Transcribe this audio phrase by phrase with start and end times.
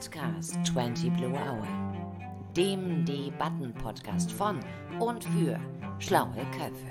[0.00, 1.68] Podcast 20 Blue Hour,
[2.56, 4.58] dem Debatten-Podcast von
[4.98, 5.60] und für
[5.98, 6.88] schlaue Köpfe.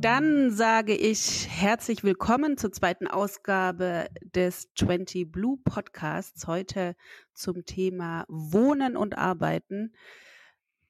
[0.00, 6.48] Dann sage ich herzlich willkommen zur zweiten Ausgabe des 20 Blue Podcasts.
[6.48, 6.96] Heute
[7.32, 9.94] zum Thema Wohnen und Arbeiten.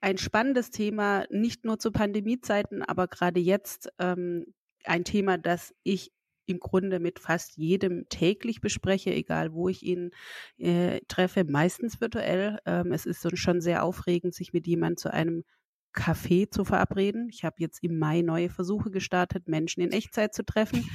[0.00, 4.46] Ein spannendes Thema, nicht nur zu Pandemiezeiten, aber gerade jetzt ähm,
[4.84, 6.12] ein Thema, das ich
[6.46, 10.10] im Grunde mit fast jedem täglich bespreche, egal wo ich ihn
[10.58, 12.58] äh, treffe, meistens virtuell.
[12.66, 15.44] Ähm, es ist schon sehr aufregend, sich mit jemandem zu einem
[15.92, 17.28] Café zu verabreden.
[17.30, 20.88] Ich habe jetzt im Mai neue Versuche gestartet, Menschen in Echtzeit zu treffen.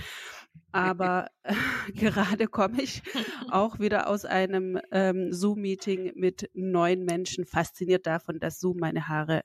[0.72, 1.54] Aber äh,
[1.94, 3.02] gerade komme ich
[3.50, 9.44] auch wieder aus einem ähm, Zoom-Meeting mit neun Menschen, fasziniert davon, dass Zoom meine Haare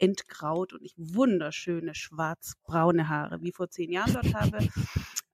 [0.00, 4.68] entgraut und ich wunderschöne schwarz-braune Haare wie vor zehn Jahren dort habe.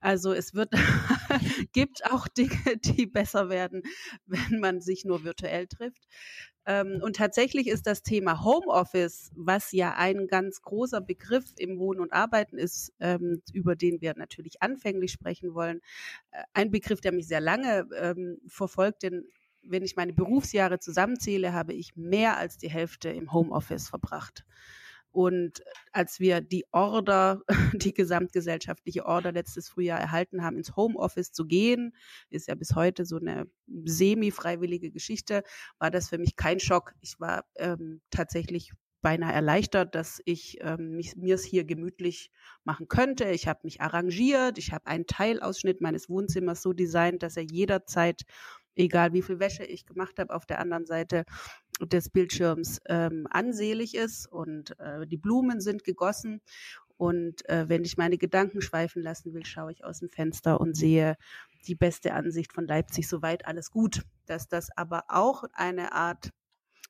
[0.01, 0.71] Also es wird,
[1.73, 3.83] gibt auch Dinge, die besser werden,
[4.27, 6.07] wenn man sich nur virtuell trifft.
[6.65, 12.01] Ähm, und tatsächlich ist das Thema Homeoffice, was ja ein ganz großer Begriff im Wohnen
[12.01, 15.81] und Arbeiten ist, ähm, über den wir natürlich anfänglich sprechen wollen,
[16.33, 19.25] äh, ein Begriff, der mich sehr lange ähm, verfolgt, denn
[19.69, 24.45] wenn ich meine Berufsjahre zusammenzähle, habe ich mehr als die Hälfte im Homeoffice verbracht.
[25.17, 27.41] Und als wir die Order,
[27.73, 31.95] die gesamtgesellschaftliche Order letztes Frühjahr erhalten haben, ins Homeoffice zu gehen,
[32.29, 35.43] ist ja bis heute so eine semi-freiwillige Geschichte,
[35.79, 36.93] war das für mich kein Schock.
[37.01, 42.31] Ich war ähm, tatsächlich beinahe erleichtert, dass ich ähm, mir es hier gemütlich
[42.65, 43.25] machen könnte.
[43.31, 48.23] Ich habe mich arrangiert, ich habe einen Teilausschnitt meines Wohnzimmers so designt, dass er jederzeit,
[48.77, 51.25] egal wie viel Wäsche ich gemacht habe, auf der anderen Seite
[51.81, 56.41] des Bildschirms ähm, ansehlich ist und äh, die Blumen sind gegossen.
[56.99, 60.77] Und äh, wenn ich meine Gedanken schweifen lassen will, schaue ich aus dem Fenster und
[60.77, 61.17] sehe
[61.67, 63.09] die beste Ansicht von Leipzig.
[63.09, 64.03] Soweit alles gut.
[64.25, 66.31] Dass das aber auch eine Art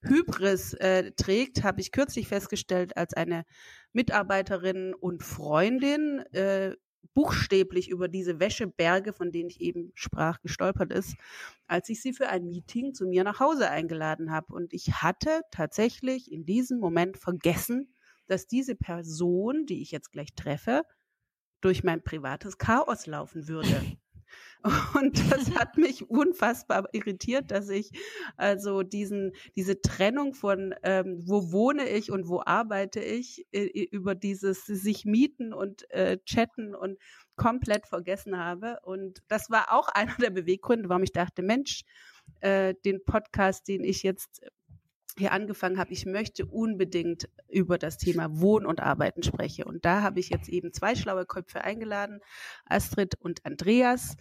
[0.02, 3.44] Hybris äh, trägt, habe ich kürzlich festgestellt, als eine
[3.92, 6.76] Mitarbeiterin und Freundin äh,
[7.14, 11.16] buchstäblich über diese Wäscheberge, von denen ich eben sprach, gestolpert ist,
[11.66, 14.54] als ich sie für ein Meeting zu mir nach Hause eingeladen habe.
[14.54, 17.92] Und ich hatte tatsächlich in diesem Moment vergessen,
[18.26, 20.82] dass diese Person, die ich jetzt gleich treffe,
[21.60, 23.80] durch mein privates Chaos laufen würde.
[24.94, 27.90] Und das hat mich unfassbar irritiert, dass ich
[28.36, 34.14] also diesen, diese Trennung von ähm, wo wohne ich und wo arbeite ich äh, über
[34.14, 36.98] dieses sich mieten und äh, chatten und
[37.36, 38.78] komplett vergessen habe.
[38.82, 41.82] Und das war auch einer der Beweggründe, warum ich dachte, Mensch,
[42.40, 44.42] äh, den Podcast, den ich jetzt
[45.18, 49.64] hier angefangen habe, ich möchte unbedingt über das Thema Wohnen und Arbeiten sprechen.
[49.64, 52.20] Und da habe ich jetzt eben zwei schlaue Köpfe eingeladen,
[52.66, 54.16] Astrid und Andreas.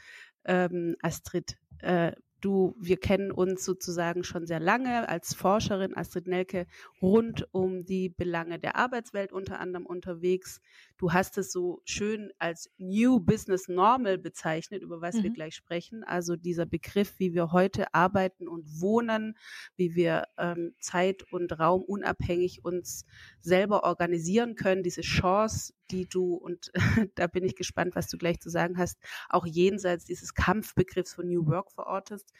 [0.45, 2.13] Ähm, Astrid äh,
[2.45, 6.67] Du, wir kennen uns sozusagen schon sehr lange als Forscherin Astrid Nelke
[7.01, 10.61] rund um die Belange der Arbeitswelt unter anderem unterwegs.
[10.97, 15.23] Du hast es so schön als New Business Normal bezeichnet, über was mhm.
[15.23, 16.03] wir gleich sprechen.
[16.03, 19.35] Also dieser Begriff, wie wir heute arbeiten und wohnen,
[19.75, 23.07] wie wir ähm, Zeit und Raum unabhängig uns
[23.41, 26.71] selber organisieren können, diese Chance, die du, und
[27.15, 31.27] da bin ich gespannt, was du gleich zu sagen hast, auch jenseits dieses Kampfbegriffs von
[31.27, 32.31] New Work verortest.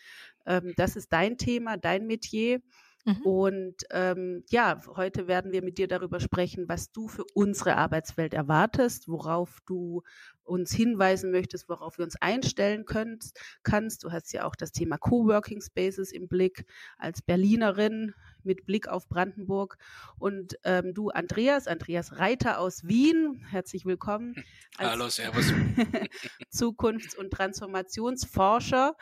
[0.46, 2.62] Ähm, das ist dein Thema, dein Metier.
[3.06, 3.22] Mhm.
[3.22, 8.34] Und ähm, ja, heute werden wir mit dir darüber sprechen, was du für unsere Arbeitswelt
[8.34, 10.02] erwartest, worauf du
[10.44, 13.32] uns hinweisen möchtest, worauf wir uns einstellen könnt,
[13.64, 14.04] kannst.
[14.04, 16.66] Du hast ja auch das Thema Coworking Spaces im Blick
[16.98, 18.14] als Berlinerin
[18.44, 19.78] mit Blick auf Brandenburg.
[20.18, 24.34] Und ähm, du, Andreas, Andreas Reiter aus Wien, herzlich willkommen.
[24.80, 25.52] Hallo, Servus.
[26.52, 28.96] Zukunfts- und Transformationsforscher,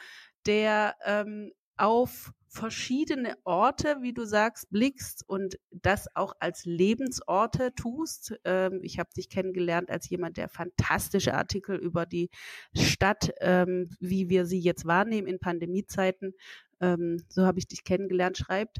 [0.45, 8.35] der ähm, auf verschiedene Orte, wie du sagst, blickst und das auch als Lebensorte tust.
[8.43, 12.29] Ähm, ich habe dich kennengelernt als jemand, der fantastische Artikel über die
[12.75, 16.35] Stadt, ähm, wie wir sie jetzt wahrnehmen in Pandemiezeiten,
[16.83, 18.79] ähm, so habe ich dich kennengelernt, schreibt.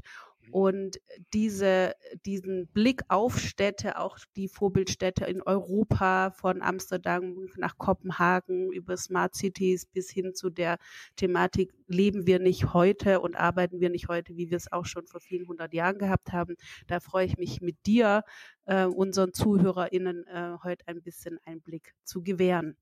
[0.50, 1.00] Und
[1.32, 1.94] diese,
[2.26, 9.34] diesen Blick auf Städte, auch die Vorbildstädte in Europa, von Amsterdam nach Kopenhagen über Smart
[9.34, 10.78] Cities bis hin zu der
[11.16, 15.06] Thematik, leben wir nicht heute und arbeiten wir nicht heute, wie wir es auch schon
[15.06, 16.56] vor vielen hundert Jahren gehabt haben.
[16.86, 18.22] Da freue ich mich mit dir,
[18.66, 22.76] äh, unseren ZuhörerInnen, äh, heute ein bisschen Einblick zu gewähren.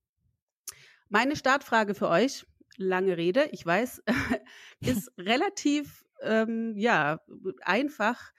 [1.08, 4.02] Meine Startfrage für euch, lange Rede, ich weiß,
[4.80, 7.20] ist relativ ähm, ja,
[7.62, 8.32] einfach.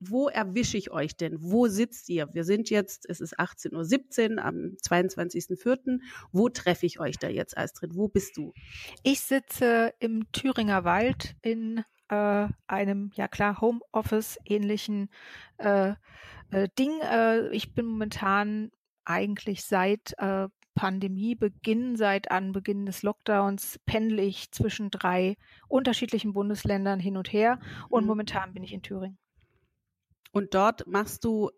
[0.00, 1.36] wo erwische ich euch denn?
[1.40, 2.28] Wo sitzt ihr?
[2.32, 5.98] Wir sind jetzt, es ist 18.17 Uhr am 22.04.
[6.30, 7.96] Wo treffe ich euch da jetzt, Astrid?
[7.96, 8.52] Wo bist du?
[9.02, 15.10] Ich sitze im Thüringer Wald in äh, einem, ja klar, Homeoffice-ähnlichen
[15.58, 15.94] äh,
[16.50, 17.00] äh, Ding.
[17.00, 18.70] Äh, ich bin momentan
[19.04, 20.48] eigentlich seit äh,
[20.78, 25.36] Pandemiebeginn, seit Anbeginn des Lockdowns, pendle ich zwischen drei
[25.66, 27.58] unterschiedlichen Bundesländern hin und her
[27.88, 28.08] und mhm.
[28.08, 29.18] momentan bin ich in Thüringen.
[30.30, 31.50] Und dort machst du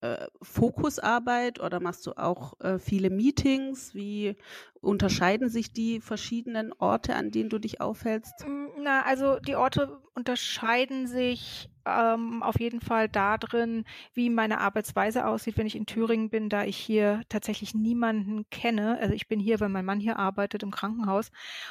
[0.00, 3.94] äh, Fokusarbeit oder machst du auch äh, viele Meetings?
[3.94, 4.36] Wie
[4.80, 8.46] unterscheiden sich die verschiedenen Orte, an denen du dich aufhältst?
[8.46, 13.84] Mm, na, also die Orte unterscheiden sich ähm, auf jeden Fall darin,
[14.14, 18.98] wie meine Arbeitsweise aussieht, wenn ich in Thüringen bin, da ich hier tatsächlich niemanden kenne.
[19.00, 21.30] Also ich bin hier, weil mein Mann hier arbeitet im Krankenhaus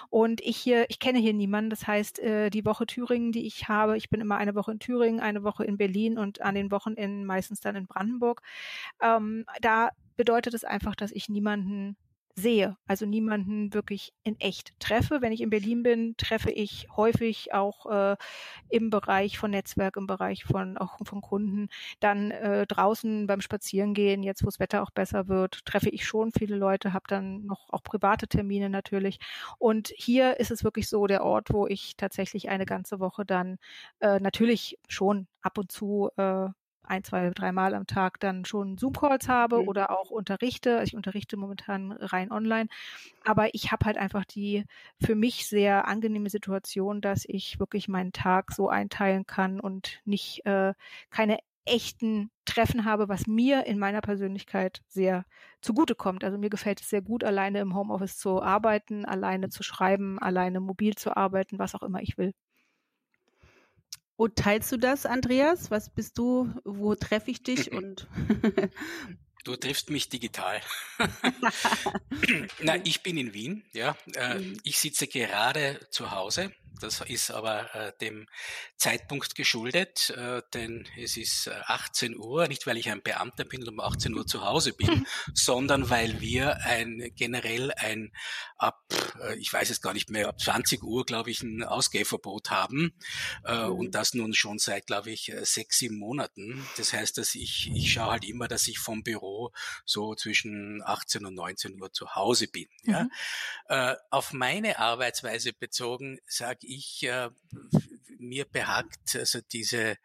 [0.10, 1.70] und ich hier, ich kenne hier niemanden.
[1.70, 4.80] Das heißt, äh, die Woche Thüringen, die ich habe, ich bin immer eine Woche in
[4.80, 8.42] Thüringen, eine Woche in Berlin und an den Wochenenden meistens dann in Brandenburg.
[9.02, 11.96] Ähm, da bedeutet es einfach, dass ich niemanden
[12.36, 15.22] sehe, also niemanden wirklich in echt treffe.
[15.22, 18.18] Wenn ich in Berlin bin, treffe ich häufig auch äh,
[18.70, 21.70] im Bereich von Netzwerk, im Bereich von auch von Kunden,
[22.00, 26.32] dann äh, draußen beim Spazierengehen, jetzt wo das Wetter auch besser wird, treffe ich schon
[26.32, 29.20] viele Leute, habe dann noch auch private Termine natürlich.
[29.60, 33.58] Und hier ist es wirklich so der Ort, wo ich tatsächlich eine ganze Woche dann
[34.00, 36.48] äh, natürlich schon ab und zu äh,
[36.84, 39.68] ein, zwei, dreimal am Tag dann schon Zoom-Calls habe mhm.
[39.68, 40.78] oder auch unterrichte.
[40.78, 42.68] Also ich unterrichte momentan rein online.
[43.24, 44.66] Aber ich habe halt einfach die
[45.04, 50.46] für mich sehr angenehme Situation, dass ich wirklich meinen Tag so einteilen kann und nicht
[50.46, 50.74] äh,
[51.10, 55.26] keine echten Treffen habe, was mir in meiner Persönlichkeit sehr
[55.62, 56.24] zugutekommt.
[56.24, 60.60] Also mir gefällt es sehr gut, alleine im Homeoffice zu arbeiten, alleine zu schreiben, alleine
[60.60, 62.34] mobil zu arbeiten, was auch immer ich will.
[64.22, 65.72] Und teilst du das, Andreas?
[65.72, 66.54] Was bist du?
[66.64, 67.72] Wo treffe ich dich?
[67.72, 68.08] Und
[69.44, 70.62] Du triffst mich digital.
[72.62, 73.98] Na, ich bin in Wien, ja.
[74.14, 74.58] Äh, mhm.
[74.64, 78.28] Ich sitze gerade zu Hause das ist aber äh, dem
[78.78, 83.62] Zeitpunkt geschuldet, äh, denn es ist 18 äh, Uhr, nicht weil ich ein Beamter bin
[83.62, 88.12] und um 18 Uhr zu Hause bin, sondern weil wir ein generell ein
[88.58, 88.84] ab,
[89.22, 92.94] äh, ich weiß es gar nicht mehr, ab 20 Uhr, glaube ich, ein Ausgehverbot haben
[93.46, 93.74] äh, mhm.
[93.74, 96.66] und das nun schon seit, glaube ich, äh, sechs, sieben Monaten.
[96.78, 99.52] Das heißt, dass ich, ich schaue halt immer, dass ich vom Büro
[99.86, 102.68] so zwischen 18 und 19 Uhr zu Hause bin.
[102.84, 103.04] Ja?
[103.04, 103.12] Mhm.
[103.68, 107.30] Äh, auf meine Arbeitsweise bezogen sage ich, äh,
[108.20, 109.98] mir behagt also diese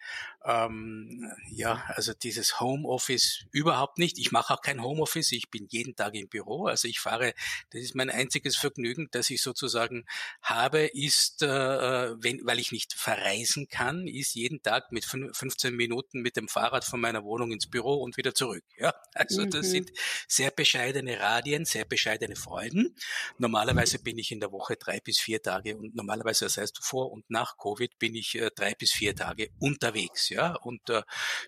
[0.46, 4.18] ähm, ja also dieses Homeoffice überhaupt nicht.
[4.18, 5.32] Ich mache auch kein Homeoffice.
[5.32, 6.66] Ich bin jeden Tag im Büro.
[6.66, 7.34] Also ich fahre.
[7.70, 10.06] Das ist mein einziges Vergnügen, das ich sozusagen
[10.40, 16.20] habe, ist, äh, wenn, weil ich nicht verreisen kann, ist jeden Tag mit 15 Minuten
[16.20, 18.64] mit dem Fahrrad von meiner Wohnung ins Büro und wieder zurück.
[18.78, 19.50] Ja, also mhm.
[19.50, 19.90] das sind
[20.28, 22.94] sehr bescheidene Radien, sehr bescheidene Freuden.
[23.38, 27.10] Normalerweise bin ich in der Woche drei bis vier Tage und normalerweise, das heißt vor
[27.10, 31.02] und nach Covid, bin ich äh, drei bis vier Tage unterwegs, ja, und äh,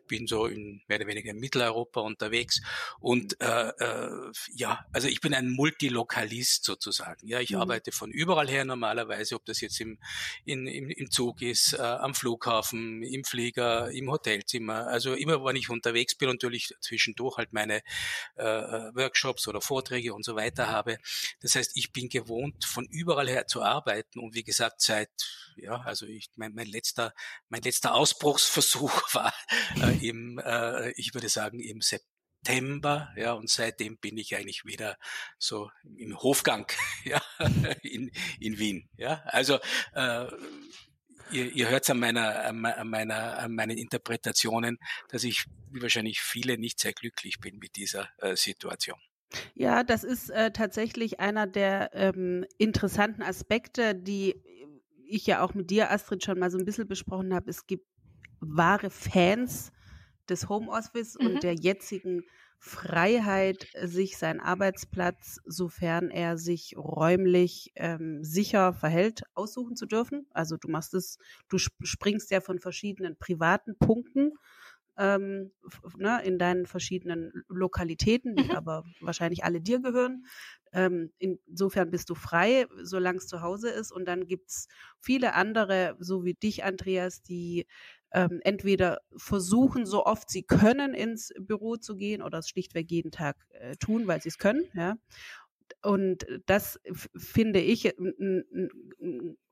[0.06, 2.60] bin so in mehr oder weniger in Mitteleuropa unterwegs.
[3.00, 7.60] Und äh, äh, ja, also ich bin ein Multilokalist sozusagen, ja, ich mhm.
[7.60, 9.98] arbeite von überall her normalerweise, ob das jetzt im,
[10.44, 15.56] in, im, im Zug ist, äh, am Flughafen, im Flieger, im Hotelzimmer, also immer, wenn
[15.56, 17.82] ich unterwegs bin, natürlich zwischendurch halt meine
[18.36, 20.98] äh, äh, Workshops oder Vorträge und so weiter habe.
[21.40, 24.18] Das heißt, ich bin gewohnt, von überall her zu arbeiten.
[24.20, 25.10] Und wie gesagt, seit
[25.60, 27.12] ja, also ich, mein, mein letzter,
[27.48, 28.77] mein letzter Ausbruchsversuch
[29.12, 29.32] war
[29.82, 34.96] äh, im, äh, ich würde sagen, im September, ja, und seitdem bin ich eigentlich wieder
[35.38, 36.66] so im Hofgang,
[37.04, 37.22] ja,
[37.82, 39.22] in, in Wien, ja.
[39.26, 39.58] Also,
[39.94, 40.26] äh,
[41.30, 46.58] ihr, ihr hört an meiner, an meiner, an meinen Interpretationen, dass ich wie wahrscheinlich viele
[46.58, 48.98] nicht sehr glücklich bin mit dieser äh, Situation.
[49.54, 54.42] Ja, das ist äh, tatsächlich einer der ähm, interessanten Aspekte, die
[55.06, 57.86] ich ja auch mit dir, Astrid, schon mal so ein bisschen besprochen habe, es gibt
[58.40, 59.72] wahre Fans
[60.28, 61.26] des Homeoffice mhm.
[61.26, 62.24] und der jetzigen
[62.60, 70.26] Freiheit, sich seinen Arbeitsplatz, sofern er sich räumlich ähm, sicher verhält, aussuchen zu dürfen.
[70.32, 71.18] Also du machst es,
[71.48, 74.32] du springst ja von verschiedenen privaten Punkten
[74.98, 75.52] ähm,
[75.96, 78.50] ne, in deinen verschiedenen Lokalitäten, die mhm.
[78.50, 80.26] aber wahrscheinlich alle dir gehören.
[80.72, 83.92] Ähm, insofern bist du frei, solange es zu Hause ist.
[83.92, 84.66] Und dann gibt's
[85.00, 87.66] viele andere, so wie dich, Andreas, die
[88.12, 93.10] ähm, entweder versuchen, so oft sie können, ins Büro zu gehen oder es schlichtweg jeden
[93.10, 94.64] Tag äh, tun, weil sie es können.
[94.74, 94.96] Ja
[95.82, 96.80] und das
[97.16, 97.94] finde ich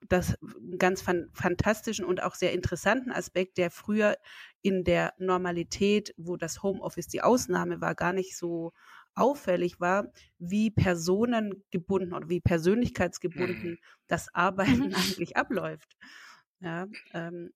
[0.08, 0.38] das
[0.78, 4.16] ganz fan fantastischen und auch sehr interessanten Aspekt, der früher
[4.62, 8.72] in der Normalität, wo das Homeoffice die Ausnahme war, gar nicht so
[9.14, 13.78] auffällig war, wie personengebunden oder wie persönlichkeitsgebunden mhm.
[14.06, 14.94] das Arbeiten mhm.
[14.94, 15.96] eigentlich abläuft.
[16.60, 17.52] Ja, ähm,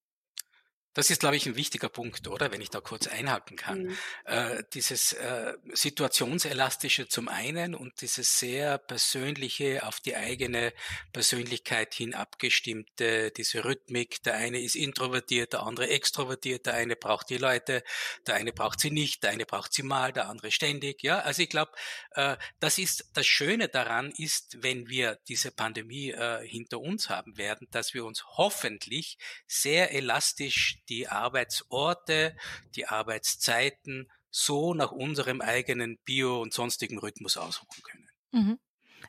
[0.94, 2.50] das ist, glaube ich, ein wichtiger Punkt, oder?
[2.50, 3.82] Wenn ich da kurz einhaken kann.
[3.85, 3.99] Mhm.
[4.25, 10.73] Äh, dieses äh, situationselastische zum einen und dieses sehr persönliche, auf die eigene
[11.12, 14.23] Persönlichkeit hin abgestimmte, diese Rhythmik.
[14.25, 17.85] Der eine ist introvertiert, der andere extrovertiert, der eine braucht die Leute,
[18.26, 21.02] der eine braucht sie nicht, der eine braucht sie mal, der andere ständig.
[21.02, 21.73] Ja, also ich glaube,
[22.12, 27.37] äh, das ist das Schöne daran ist, wenn wir diese Pandemie äh, hinter uns haben
[27.38, 32.37] werden, dass wir uns hoffentlich sehr elastisch die Arbeitsorte,
[32.75, 38.09] die Arbeitszeiten so nach unserem eigenen Bio- und sonstigen Rhythmus aussuchen können.
[38.32, 38.59] Mhm.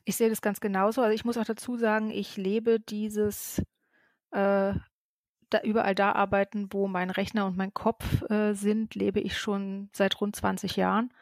[0.06, 1.02] Ich sehe das ganz genauso.
[1.02, 3.62] Also ich muss auch dazu sagen, ich lebe dieses
[4.32, 4.74] äh,
[5.52, 9.90] da überall da arbeiten, wo mein Rechner und mein Kopf äh, sind, lebe ich schon
[9.94, 11.14] seit rund 20 Jahren.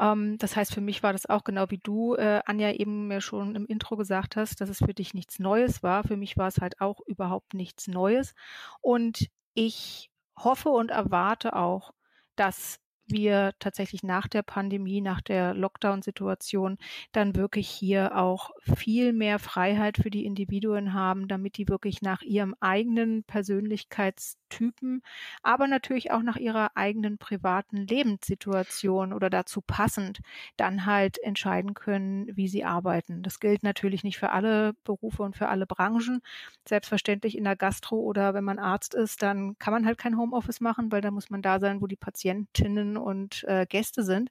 [0.00, 3.20] Ähm, das heißt, für mich war das auch genau wie du, äh, Anja, eben mir
[3.20, 6.04] schon im Intro gesagt hast, dass es für dich nichts Neues war.
[6.04, 8.34] Für mich war es halt auch überhaupt nichts Neues.
[8.80, 11.94] Und ich hoffe und erwarte auch,
[12.36, 16.78] dass wir tatsächlich nach der Pandemie, nach der Lockdown-Situation
[17.12, 22.22] dann wirklich hier auch viel mehr Freiheit für die Individuen haben, damit die wirklich nach
[22.22, 25.02] ihrem eigenen Persönlichkeitstypen,
[25.42, 30.20] aber natürlich auch nach ihrer eigenen privaten Lebenssituation oder dazu passend
[30.56, 33.22] dann halt entscheiden können, wie sie arbeiten.
[33.22, 36.20] Das gilt natürlich nicht für alle Berufe und für alle Branchen.
[36.68, 40.60] Selbstverständlich in der Gastro oder wenn man Arzt ist, dann kann man halt kein Homeoffice
[40.60, 44.30] machen, weil da muss man da sein, wo die Patientinnen und äh, Gäste sind.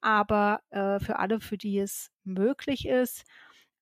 [0.00, 3.24] Aber äh, für alle, für die es möglich ist,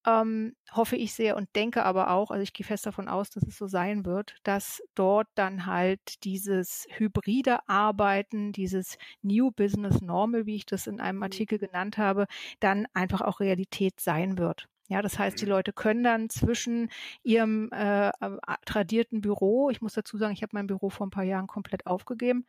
[0.07, 3.43] ähm, hoffe ich sehr und denke aber auch, also ich gehe fest davon aus, dass
[3.45, 10.47] es so sein wird, dass dort dann halt dieses hybride Arbeiten, dieses New Business Normal,
[10.47, 11.25] wie ich das in einem mhm.
[11.25, 12.27] Artikel genannt habe,
[12.61, 14.69] dann einfach auch Realität sein wird.
[14.91, 15.51] Ja, das heißt, die mhm.
[15.51, 16.91] Leute können dann zwischen
[17.23, 18.11] ihrem äh,
[18.65, 21.87] tradierten Büro, ich muss dazu sagen, ich habe mein Büro vor ein paar Jahren komplett
[21.87, 22.47] aufgegeben,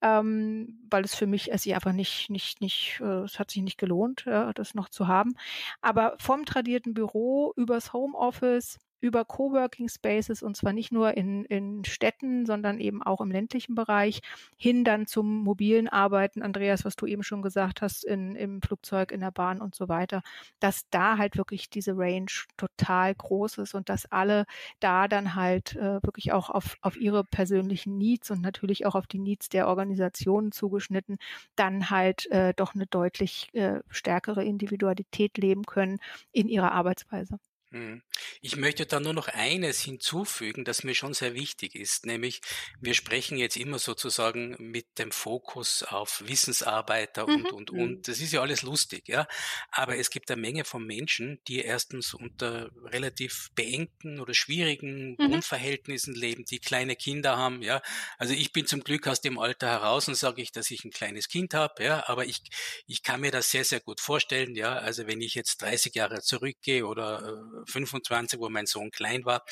[0.00, 3.78] ähm, weil es für mich es einfach nicht, nicht, nicht, äh, es hat sich nicht
[3.78, 5.34] gelohnt, ja, das noch zu haben.
[5.82, 11.84] Aber vom tradierten Büro übers Homeoffice über Coworking Spaces und zwar nicht nur in, in
[11.84, 14.20] Städten, sondern eben auch im ländlichen Bereich
[14.56, 19.12] hin dann zum mobilen Arbeiten, Andreas, was du eben schon gesagt hast, in, im Flugzeug,
[19.12, 20.22] in der Bahn und so weiter,
[20.60, 24.46] dass da halt wirklich diese Range total groß ist und dass alle
[24.80, 29.06] da dann halt äh, wirklich auch auf, auf ihre persönlichen Needs und natürlich auch auf
[29.06, 31.18] die Needs der Organisationen zugeschnitten,
[31.56, 35.98] dann halt äh, doch eine deutlich äh, stärkere Individualität leben können
[36.32, 37.38] in ihrer Arbeitsweise.
[37.74, 38.02] Hm.
[38.40, 42.40] Ich möchte da nur noch eines hinzufügen, das mir schon sehr wichtig ist, nämlich
[42.80, 47.56] wir sprechen jetzt immer sozusagen mit dem Fokus auf Wissensarbeiter und, mhm.
[47.56, 47.90] und, und.
[47.90, 48.02] Mhm.
[48.02, 49.26] Das ist ja alles lustig, ja.
[49.72, 55.32] Aber es gibt eine Menge von Menschen, die erstens unter relativ beengten oder schwierigen mhm.
[55.32, 57.82] Wohnverhältnissen leben, die kleine Kinder haben, ja.
[58.18, 60.92] Also ich bin zum Glück aus dem Alter heraus und sage ich, dass ich ein
[60.92, 62.04] kleines Kind habe, ja.
[62.06, 62.40] Aber ich,
[62.86, 64.74] ich kann mir das sehr, sehr gut vorstellen, ja.
[64.74, 69.44] Also wenn ich jetzt 30 Jahre zurückgehe oder äh, 25, wo mein Sohn klein war,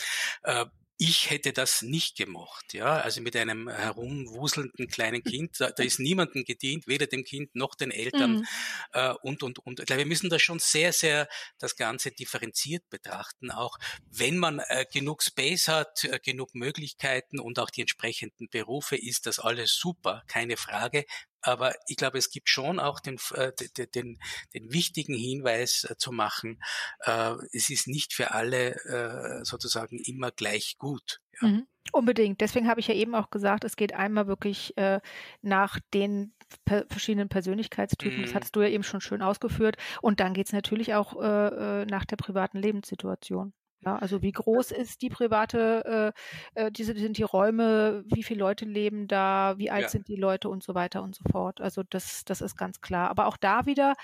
[0.43, 0.67] äh,
[1.05, 5.99] ich hätte das nicht gemocht, ja, also mit einem herumwuselnden kleinen Kind, da, da ist
[5.99, 8.47] niemandem gedient, weder dem Kind noch den Eltern mhm.
[8.93, 9.81] äh, und und und.
[9.81, 11.29] Ich glaube, wir müssen da schon sehr sehr
[11.59, 13.79] das Ganze differenziert betrachten, auch
[14.11, 19.27] wenn man äh, genug Space hat, äh, genug Möglichkeiten und auch die entsprechenden Berufe, ist
[19.27, 21.05] das alles super, keine Frage.
[21.43, 23.53] Aber ich glaube, es gibt schon auch den, äh,
[23.95, 24.19] den,
[24.55, 26.63] den wichtigen Hinweis äh, zu machen,
[27.01, 31.21] äh, es ist nicht für alle äh, sozusagen immer gleich gut.
[31.41, 31.49] Ja.
[31.49, 31.67] Mhm.
[31.91, 32.41] Unbedingt.
[32.41, 35.01] Deswegen habe ich ja eben auch gesagt, es geht einmal wirklich äh,
[35.41, 36.33] nach den
[36.65, 38.19] per verschiedenen Persönlichkeitstypen.
[38.21, 38.23] Mhm.
[38.23, 39.77] Das hattest du ja eben schon schön ausgeführt.
[40.01, 43.53] Und dann geht es natürlich auch äh, nach der privaten Lebenssituation.
[43.85, 46.13] Ja, also wie groß ist die private,
[46.55, 49.89] äh, äh, diese sind die Räume, wie viele Leute leben da, wie alt ja.
[49.89, 51.61] sind die Leute und so weiter und so fort.
[51.61, 53.11] Also das, das ist ganz klar.
[53.11, 53.95] Aber auch da wieder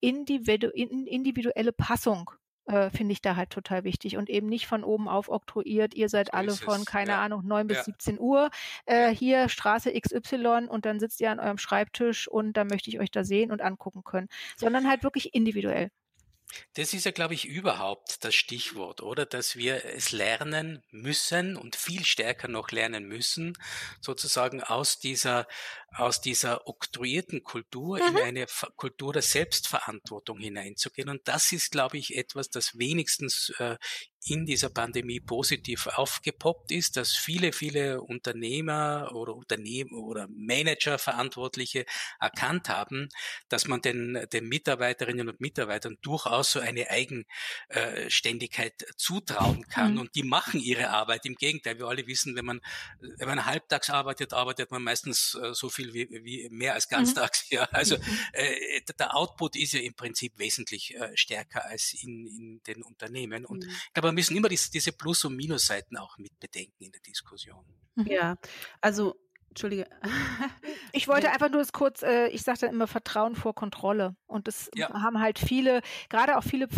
[0.00, 2.30] individu individuelle Passung
[2.66, 6.08] äh, finde ich da halt total wichtig und eben nicht von oben auf oktroyiert, ihr
[6.08, 7.22] seid alle von, keine ja.
[7.22, 7.84] Ahnung, 9 bis ja.
[7.84, 8.50] 17 Uhr,
[8.86, 13.00] äh, hier Straße XY und dann sitzt ihr an eurem Schreibtisch und dann möchte ich
[13.00, 15.90] euch da sehen und angucken können, sondern halt wirklich individuell.
[16.74, 19.26] Das ist ja, glaube ich, überhaupt das Stichwort, oder?
[19.26, 23.58] Dass wir es lernen müssen und viel stärker noch lernen müssen,
[24.00, 25.46] sozusagen aus dieser,
[25.94, 28.16] aus dieser oktroyierten Kultur mhm.
[28.16, 31.08] in eine Kultur der Selbstverantwortung hineinzugehen.
[31.08, 33.76] Und das ist, glaube ich, etwas, das wenigstens äh,
[34.28, 41.86] in dieser Pandemie positiv aufgepoppt ist, dass viele, viele Unternehmer oder Unternehmen oder Manager, Verantwortliche
[42.18, 43.08] erkannt haben,
[43.48, 49.92] dass man den, den Mitarbeiterinnen und Mitarbeitern durchaus so eine Eigenständigkeit zutrauen kann.
[49.92, 50.00] Mhm.
[50.00, 51.24] Und die machen ihre Arbeit.
[51.24, 52.60] Im Gegenteil, wir alle wissen, wenn man,
[53.00, 56.96] wenn man halbtags arbeitet, arbeitet man meistens äh, so viel wie, wie mehr als mhm.
[56.96, 57.44] ganztags.
[57.44, 57.46] Mhm.
[57.56, 57.96] Ja, also
[58.32, 63.46] äh, der Output ist ja im Prinzip wesentlich äh, stärker als in, in den Unternehmen.
[63.46, 63.70] Und mhm.
[63.70, 67.64] ich glaube, müssen immer diese, Plus- und Minusseiten auch mit bedenken in der Diskussion.
[68.04, 68.36] Ja,
[68.80, 69.14] also
[69.56, 69.86] Entschuldige.
[70.92, 74.16] Ich wollte einfach nur das kurz, äh, ich sage dann immer Vertrauen vor Kontrolle.
[74.26, 74.88] Und das ja.
[74.94, 76.68] haben halt viele, gerade auch viele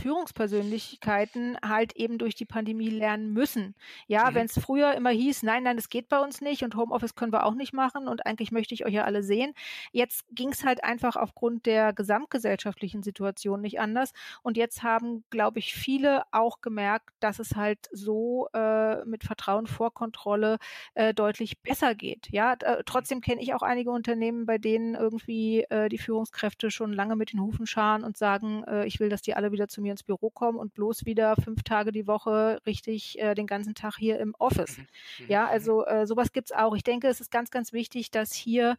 [0.00, 3.74] Führungspersönlichkeiten halt eben durch die Pandemie lernen müssen.
[4.06, 4.34] Ja, mhm.
[4.34, 7.32] wenn es früher immer hieß, nein, nein, das geht bei uns nicht und Homeoffice können
[7.32, 9.52] wir auch nicht machen und eigentlich möchte ich euch ja alle sehen.
[9.90, 14.12] Jetzt ging es halt einfach aufgrund der gesamtgesellschaftlichen Situation nicht anders.
[14.42, 19.66] Und jetzt haben, glaube ich, viele auch gemerkt, dass es halt so äh, mit Vertrauen
[19.66, 20.58] vor Kontrolle
[20.94, 22.32] äh, deutlich besser geht geht.
[22.32, 26.92] Ja, äh, trotzdem kenne ich auch einige Unternehmen, bei denen irgendwie äh, die Führungskräfte schon
[26.92, 29.80] lange mit den Hufen scharen und sagen, äh, ich will, dass die alle wieder zu
[29.80, 33.74] mir ins Büro kommen und bloß wieder fünf Tage die Woche richtig äh, den ganzen
[33.74, 34.78] Tag hier im Office.
[34.78, 34.86] Mhm.
[35.20, 35.30] Mhm.
[35.30, 36.74] Ja, also äh, sowas gibt's auch.
[36.74, 38.76] Ich denke, es ist ganz, ganz wichtig, dass hier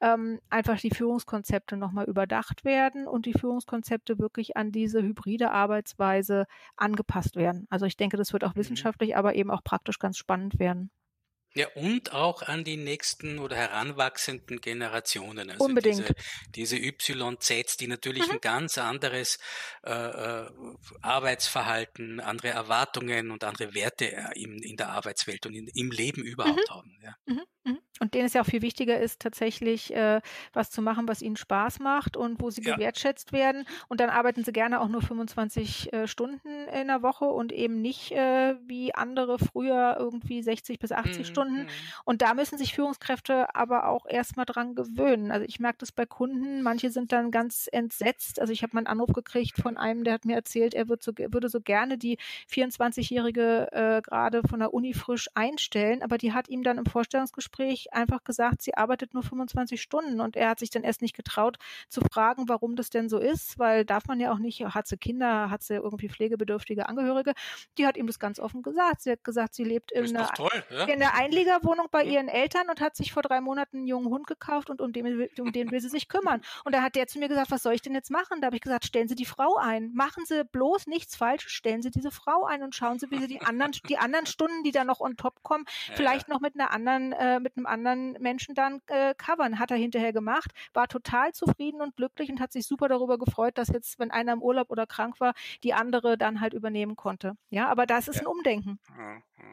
[0.00, 6.46] ähm, einfach die Führungskonzepte nochmal überdacht werden und die Führungskonzepte wirklich an diese hybride Arbeitsweise
[6.76, 7.66] angepasst werden.
[7.68, 8.60] Also ich denke, das wird auch mhm.
[8.60, 10.90] wissenschaftlich, aber eben auch praktisch ganz spannend werden.
[11.54, 15.50] Ja, und auch an die nächsten oder heranwachsenden Generationen.
[15.50, 16.08] Also Unbedingt.
[16.54, 18.34] Diese, diese YZs, die natürlich mhm.
[18.34, 19.38] ein ganz anderes
[19.82, 20.50] äh, äh,
[21.02, 26.22] Arbeitsverhalten, andere Erwartungen und andere Werte äh, in, in der Arbeitswelt und in, im Leben
[26.22, 26.74] überhaupt mhm.
[26.74, 26.98] haben.
[27.02, 27.16] Ja.
[27.26, 27.42] Mhm.
[27.64, 27.78] Mhm.
[28.02, 30.22] Und denen es ja auch viel wichtiger ist, tatsächlich äh,
[30.54, 32.74] was zu machen, was ihnen Spaß macht und wo sie ja.
[32.74, 33.66] gewertschätzt werden.
[33.88, 37.82] Und dann arbeiten sie gerne auch nur 25 äh, Stunden in der Woche und eben
[37.82, 41.24] nicht äh, wie andere früher irgendwie 60 bis 80 mhm.
[41.24, 41.58] Stunden.
[41.64, 41.68] Mhm.
[42.06, 45.30] Und da müssen sich Führungskräfte aber auch erstmal dran gewöhnen.
[45.30, 48.40] Also ich merke das bei Kunden, manche sind dann ganz entsetzt.
[48.40, 51.02] Also ich habe mal einen Anruf gekriegt von einem, der hat mir erzählt, er wird
[51.02, 52.16] so, würde so gerne die
[52.50, 57.49] 24-Jährige äh, gerade von der Uni frisch einstellen, aber die hat ihm dann im Vorstellungsgespräch
[57.90, 61.58] einfach gesagt, sie arbeitet nur 25 Stunden und er hat sich dann erst nicht getraut
[61.88, 64.96] zu fragen, warum das denn so ist, weil darf man ja auch nicht, hat sie
[64.96, 67.32] Kinder, hat sie irgendwie pflegebedürftige Angehörige.
[67.78, 69.02] Die hat ihm das ganz offen gesagt.
[69.02, 70.84] Sie hat gesagt, sie lebt in, einer, toll, ja?
[70.84, 74.26] in der Einliegerwohnung bei ihren Eltern und hat sich vor drei Monaten einen jungen Hund
[74.26, 76.40] gekauft und um den, um den will sie sich kümmern.
[76.64, 78.40] Und da hat der zu mir gesagt, was soll ich denn jetzt machen?
[78.40, 79.92] Da habe ich gesagt, stellen Sie die Frau ein.
[79.94, 83.26] Machen Sie bloß nichts falsch, stellen Sie diese Frau ein und schauen Sie, wie Sie
[83.26, 86.34] die anderen, die anderen Stunden, die da noch on top kommen, ja, vielleicht ja.
[86.34, 89.58] noch mit einer anderen, äh, mit einem anderen Menschen dann äh, covern.
[89.58, 93.58] Hat er hinterher gemacht, war total zufrieden und glücklich und hat sich super darüber gefreut,
[93.58, 97.36] dass jetzt, wenn einer im Urlaub oder krank war, die andere dann halt übernehmen konnte.
[97.50, 98.22] Ja, aber das ist ja.
[98.22, 98.78] ein Umdenken.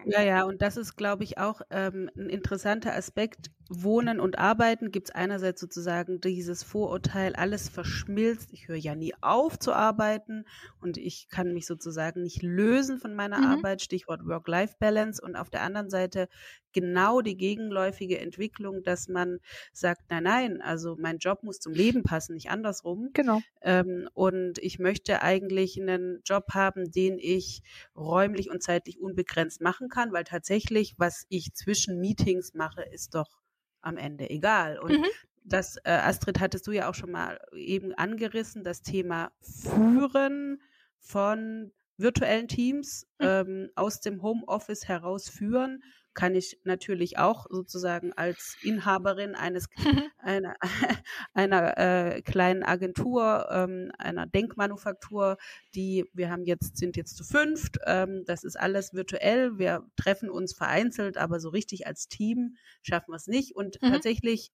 [0.06, 3.52] Ja, ja, und das ist, glaube ich, auch ähm, ein interessanter Aspekt.
[3.70, 8.54] Wohnen und Arbeiten gibt es einerseits sozusagen dieses Vorurteil, alles verschmilzt.
[8.54, 10.46] Ich höre ja nie auf zu arbeiten
[10.80, 13.46] und ich kann mich sozusagen nicht lösen von meiner mhm.
[13.46, 15.22] Arbeit, Stichwort Work-Life-Balance.
[15.22, 16.30] Und auf der anderen Seite
[16.72, 17.36] genau die
[17.78, 19.40] gegenläufige Entwicklung, dass man
[19.72, 23.10] sagt, nein, nein, also mein Job muss zum Leben passen, nicht andersrum.
[23.14, 23.42] Genau.
[23.62, 27.62] Ähm, und ich möchte eigentlich einen Job haben, den ich
[27.96, 33.42] räumlich und zeitlich unbegrenzt machen kann, weil tatsächlich, was ich zwischen Meetings mache, ist doch
[33.82, 34.80] am Ende egal.
[34.80, 35.06] Und mhm.
[35.44, 40.62] das, äh, Astrid, hattest du ja auch schon mal eben angerissen, das Thema Führen
[41.00, 43.28] von virtuellen Teams mhm.
[43.28, 45.84] ähm, aus dem Homeoffice heraus führen
[46.18, 49.68] kann ich natürlich auch sozusagen als Inhaberin eines
[50.18, 50.56] einer,
[51.36, 55.38] einer äh, kleinen Agentur, ähm, einer Denkmanufaktur,
[55.76, 57.78] die wir haben jetzt sind jetzt zu fünft.
[57.86, 59.60] Ähm, das ist alles virtuell.
[59.60, 63.56] Wir treffen uns vereinzelt, aber so richtig als Team schaffen wir es nicht.
[63.56, 63.92] Und mhm.
[63.92, 64.52] tatsächlich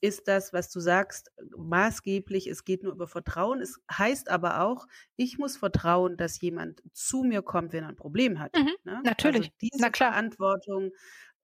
[0.00, 2.46] ist das, was du sagst, maßgeblich.
[2.46, 3.60] Es geht nur über Vertrauen.
[3.60, 4.86] Es heißt aber auch,
[5.16, 8.54] ich muss vertrauen, dass jemand zu mir kommt, wenn er ein Problem hat.
[8.56, 9.00] Mhm, ne?
[9.04, 9.42] Natürlich.
[9.42, 10.12] Also diese Na klar.
[10.12, 10.90] Verantwortung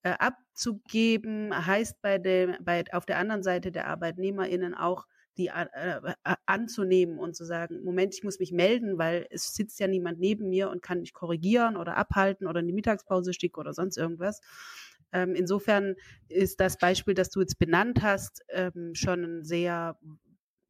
[0.02, 5.66] äh, abzugeben, heißt bei dem, bei, auf der anderen Seite der ArbeitnehmerInnen auch, die äh,
[5.74, 6.14] äh,
[6.46, 10.48] anzunehmen und zu sagen, Moment, ich muss mich melden, weil es sitzt ja niemand neben
[10.48, 14.40] mir und kann mich korrigieren oder abhalten oder in die Mittagspause schicken oder sonst irgendwas.
[15.16, 15.94] Ähm, insofern
[16.28, 19.98] ist das Beispiel, das du jetzt benannt hast, ähm, schon ein sehr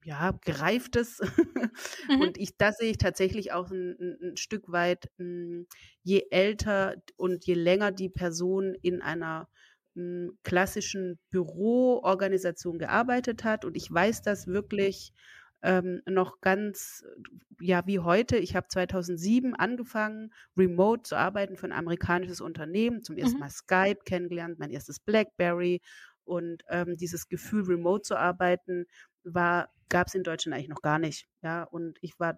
[0.04, 1.18] ja, gereiftes.
[2.08, 2.20] mhm.
[2.20, 5.66] Und ich, das sehe ich tatsächlich auch ein, ein Stück weit, hm,
[6.04, 9.48] je älter und je länger die Person in einer
[9.96, 13.64] hm, klassischen Büroorganisation gearbeitet hat.
[13.64, 15.12] Und ich weiß das wirklich
[15.62, 17.04] ähm, noch ganz,
[17.60, 18.36] ja, wie heute.
[18.36, 23.40] Ich habe 2007 angefangen, remote zu arbeiten für ein amerikanisches Unternehmen, zum ersten mhm.
[23.40, 25.80] Mal Skype kennengelernt, mein erstes Blackberry
[26.24, 28.86] und ähm, dieses Gefühl, remote zu arbeiten,
[29.24, 31.26] war, gab es in Deutschland eigentlich noch gar nicht.
[31.42, 32.36] Ja, und ich war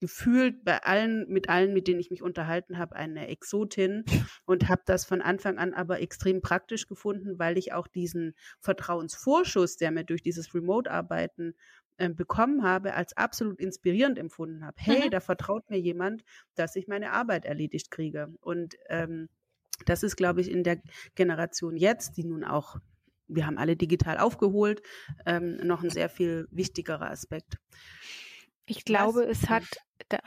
[0.00, 4.04] gefühlt bei allen, mit allen, mit denen ich mich unterhalten habe, eine Exotin
[4.46, 9.76] und habe das von Anfang an aber extrem praktisch gefunden, weil ich auch diesen Vertrauensvorschuss,
[9.76, 11.54] der mir durch dieses Remote-Arbeiten
[11.96, 14.76] äh, bekommen habe, als absolut inspirierend empfunden habe.
[14.78, 15.10] Hey, mhm.
[15.10, 18.34] da vertraut mir jemand, dass ich meine Arbeit erledigt kriege.
[18.40, 19.28] Und ähm,
[19.86, 20.80] das ist, glaube ich, in der
[21.14, 22.78] Generation jetzt, die nun auch
[23.26, 24.82] wir haben alle digital aufgeholt,
[25.26, 27.58] ähm, noch ein sehr viel wichtigerer Aspekt.
[28.66, 29.42] Ich glaube, Was?
[29.42, 29.64] es hat,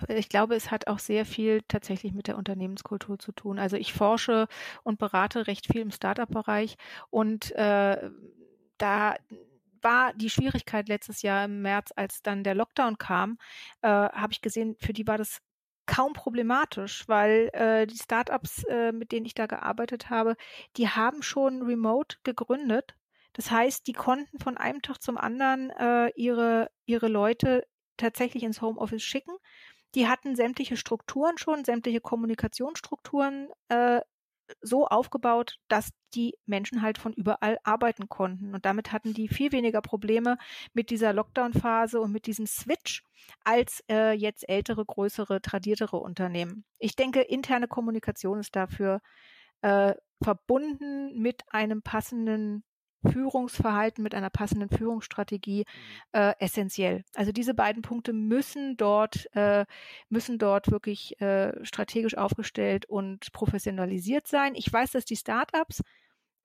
[0.10, 3.58] ich glaube, es hat auch sehr viel tatsächlich mit der Unternehmenskultur zu tun.
[3.58, 4.48] Also ich forsche
[4.84, 6.78] und berate recht viel im Startup-Bereich
[7.10, 8.10] und äh,
[8.78, 9.16] da
[9.82, 13.38] war die Schwierigkeit letztes Jahr im März, als dann der Lockdown kam,
[13.82, 15.40] äh, habe ich gesehen, für die war das
[15.86, 20.36] kaum problematisch, weil äh, die Startups, äh, mit denen ich da gearbeitet habe,
[20.76, 22.96] die haben schon remote gegründet.
[23.34, 28.62] Das heißt, die konnten von einem Tag zum anderen äh, ihre, ihre Leute tatsächlich ins
[28.62, 29.36] Homeoffice schicken.
[29.96, 34.02] Die hatten sämtliche Strukturen schon, sämtliche Kommunikationsstrukturen äh,
[34.62, 38.54] so aufgebaut, dass die Menschen halt von überall arbeiten konnten.
[38.54, 40.38] Und damit hatten die viel weniger Probleme
[40.74, 43.04] mit dieser Lockdown-Phase und mit diesem Switch
[43.44, 46.66] als äh, jetzt ältere, größere, tradiertere Unternehmen.
[46.80, 49.02] Ich denke, interne Kommunikation ist dafür
[49.62, 52.64] äh, verbunden mit einem passenden
[53.06, 55.66] Führungsverhalten mit einer passenden Führungsstrategie
[56.14, 56.20] mhm.
[56.20, 57.04] äh, essentiell.
[57.16, 59.66] Also diese beiden Punkte müssen dort äh,
[60.10, 64.56] müssen dort wirklich äh, strategisch aufgestellt und professionalisiert sein.
[64.56, 65.82] Ich weiß, dass die Startups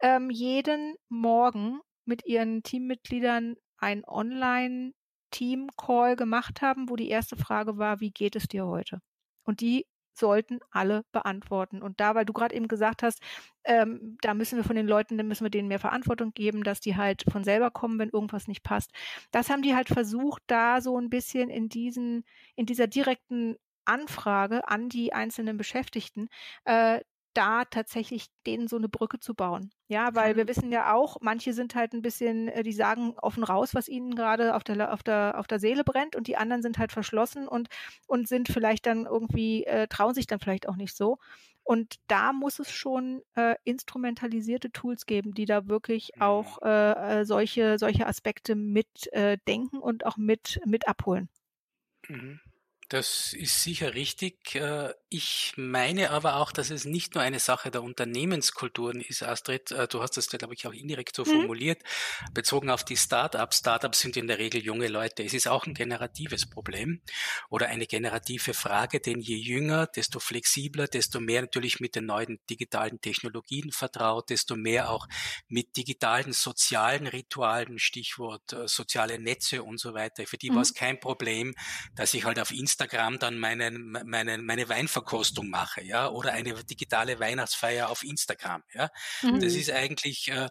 [0.00, 4.92] ähm, jeden Morgen mit ihren Teammitgliedern ein Online
[5.30, 9.00] Team Call gemacht haben, wo die erste Frage war, wie geht es dir heute?
[9.44, 11.82] Und die sollten alle beantworten.
[11.82, 13.20] Und da, weil du gerade eben gesagt hast,
[13.64, 16.80] ähm, da müssen wir von den Leuten, dann müssen wir denen mehr Verantwortung geben, dass
[16.80, 18.92] die halt von selber kommen, wenn irgendwas nicht passt.
[19.30, 22.24] Das haben die halt versucht, da so ein bisschen in diesen,
[22.56, 26.28] in dieser direkten Anfrage an die einzelnen Beschäftigten,
[26.64, 27.00] äh,
[27.34, 29.70] da tatsächlich denen so eine Brücke zu bauen.
[29.88, 33.44] Ja, weil wir wissen ja auch, manche sind halt ein bisschen, äh, die sagen offen
[33.44, 36.62] raus, was ihnen gerade auf der, auf der, auf der Seele brennt und die anderen
[36.62, 37.68] sind halt verschlossen und,
[38.06, 41.18] und sind vielleicht dann irgendwie, äh, trauen sich dann vielleicht auch nicht so.
[41.64, 46.22] Und da muss es schon äh, instrumentalisierte Tools geben, die da wirklich mhm.
[46.22, 51.28] auch äh, äh, solche, solche Aspekte mit äh, denken und auch mit, mit abholen.
[52.08, 52.40] Mhm.
[52.88, 54.54] Das ist sicher richtig.
[54.56, 59.70] Äh, ich meine aber auch, dass es nicht nur eine Sache der Unternehmenskulturen ist, Astrid.
[59.70, 61.30] Äh, du hast das, glaube ich, auch indirekt so mhm.
[61.30, 61.82] formuliert,
[62.32, 63.58] bezogen auf die Startups.
[63.58, 65.22] Startups sind in der Regel junge Leute.
[65.22, 67.02] Es ist auch ein generatives Problem
[67.50, 72.40] oder eine generative Frage, denn je jünger, desto flexibler, desto mehr natürlich mit den neuen
[72.48, 75.06] digitalen Technologien vertraut, desto mehr auch
[75.48, 80.26] mit digitalen sozialen Ritualen, Stichwort äh, soziale Netze und so weiter.
[80.26, 80.54] Für die mhm.
[80.56, 81.54] war es kein Problem,
[81.94, 84.68] dass ich halt auf Instagram dann meine, meine, meine
[85.02, 88.90] Weinverkostung mache, ja, oder eine digitale Weihnachtsfeier auf Instagram, ja.
[89.22, 89.40] Mhm.
[89.40, 90.48] Das ist eigentlich, äh,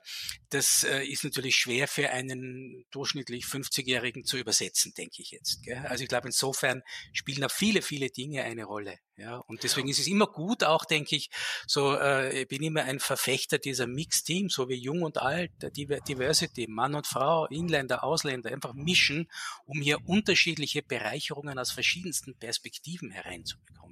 [0.50, 5.64] das äh, ist natürlich schwer für einen durchschnittlich 50-Jährigen zu übersetzen, denke ich jetzt.
[5.64, 5.86] Gell?
[5.88, 6.82] Also ich glaube, insofern
[7.14, 8.98] spielen da viele, viele Dinge eine Rolle.
[9.18, 11.30] Ja, und deswegen ist es immer gut, auch denke ich,
[11.68, 15.70] so äh, ich bin immer ein Verfechter dieser Mixteam, so wie jung und alt, der
[15.70, 19.30] Diversity, Mann und Frau, Inländer, Ausländer, einfach mischen,
[19.66, 23.91] um hier unterschiedliche Bereicherungen aus verschiedensten Perspektiven hereinzubekommen.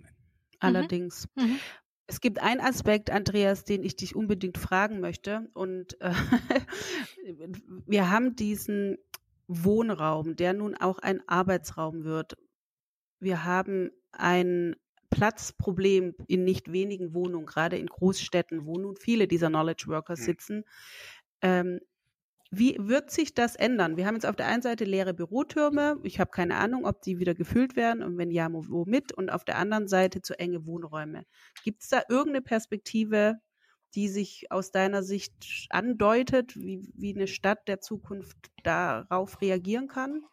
[0.61, 0.67] Mhm.
[0.67, 1.27] Allerdings.
[1.35, 1.59] Mhm.
[2.07, 5.47] Es gibt einen Aspekt, Andreas, den ich dich unbedingt fragen möchte.
[5.53, 6.11] Und äh,
[7.85, 8.97] wir haben diesen
[9.47, 12.35] Wohnraum, der nun auch ein Arbeitsraum wird.
[13.19, 14.75] Wir haben ein
[15.09, 20.25] Platzproblem in nicht wenigen Wohnungen, gerade in Großstädten, wo nun viele dieser Knowledge Workers mhm.
[20.25, 20.63] sitzen.
[21.41, 21.79] Ähm,
[22.51, 23.95] wie wird sich das ändern?
[23.95, 25.99] Wir haben jetzt auf der einen Seite leere Bürotürme.
[26.03, 29.11] Ich habe keine Ahnung, ob die wieder gefüllt werden und wenn ja, womit.
[29.13, 31.25] Und auf der anderen Seite zu enge Wohnräume.
[31.63, 33.35] Gibt es da irgendeine Perspektive,
[33.93, 40.23] die sich aus deiner Sicht andeutet, wie, wie eine Stadt der Zukunft darauf reagieren kann?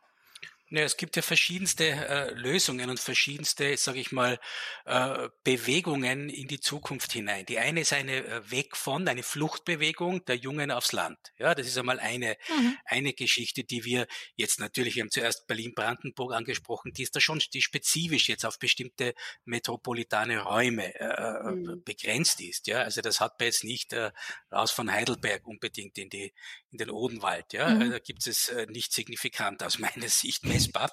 [0.68, 4.40] Ja, es gibt ja verschiedenste äh, Lösungen und verschiedenste, sage ich mal,
[4.84, 7.46] äh, Bewegungen in die Zukunft hinein.
[7.46, 11.18] Die eine ist eine äh, Weg von, eine Fluchtbewegung der Jungen aufs Land.
[11.38, 12.76] Ja, das ist einmal eine, mhm.
[12.84, 17.40] eine Geschichte, die wir jetzt natürlich, wir haben zuerst Berlin-Brandenburg angesprochen, die ist da schon,
[17.54, 21.84] die spezifisch jetzt auf bestimmte metropolitane Räume äh, mhm.
[21.84, 22.66] begrenzt ist.
[22.66, 24.10] Ja, also das hat man jetzt nicht äh,
[24.50, 26.32] raus von Heidelberg unbedingt in die,
[26.72, 27.52] in den Odenwald.
[27.52, 27.92] Ja, mhm.
[27.92, 30.92] da gibt es äh, nicht signifikant aus meiner Sicht mehr messbar.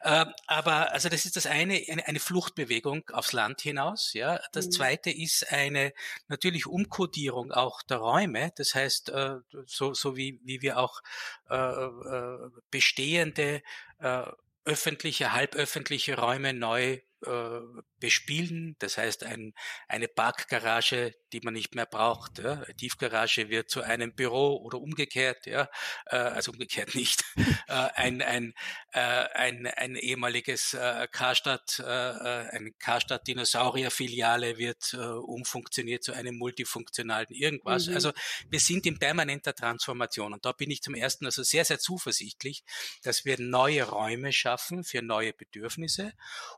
[0.00, 4.12] Äh, aber also das ist das eine, eine, eine Fluchtbewegung aufs Land hinaus.
[4.14, 4.72] Ja, das mhm.
[4.72, 5.92] zweite ist eine
[6.28, 8.52] natürlich Umkodierung auch der Räume.
[8.56, 11.00] Das heißt, äh, so, so wie, wie wir auch
[11.48, 13.62] äh, äh, bestehende
[13.98, 14.22] äh,
[14.64, 17.60] öffentliche, halböffentliche Räume neu äh,
[18.00, 18.76] bespielen.
[18.78, 19.54] Das heißt, ein,
[19.86, 22.38] eine Parkgarage, die man nicht mehr braucht.
[22.38, 22.54] Ja.
[22.54, 25.68] Eine Tiefgarage wird zu einem Büro oder umgekehrt, ja,
[26.06, 27.24] äh, also umgekehrt nicht.
[27.68, 28.54] äh, ein, ein,
[28.92, 36.12] äh, ein, ein ehemaliges äh, Karstadt, äh, äh ein Karstadt Dinosaurier-Filiale wird äh, umfunktioniert zu
[36.12, 37.86] einem multifunktionalen irgendwas.
[37.86, 37.94] Mhm.
[37.94, 38.12] Also
[38.48, 42.64] wir sind in permanenter Transformation und da bin ich zum ersten also sehr, sehr zuversichtlich,
[43.02, 46.12] dass wir neue Räume schaffen für neue Bedürfnisse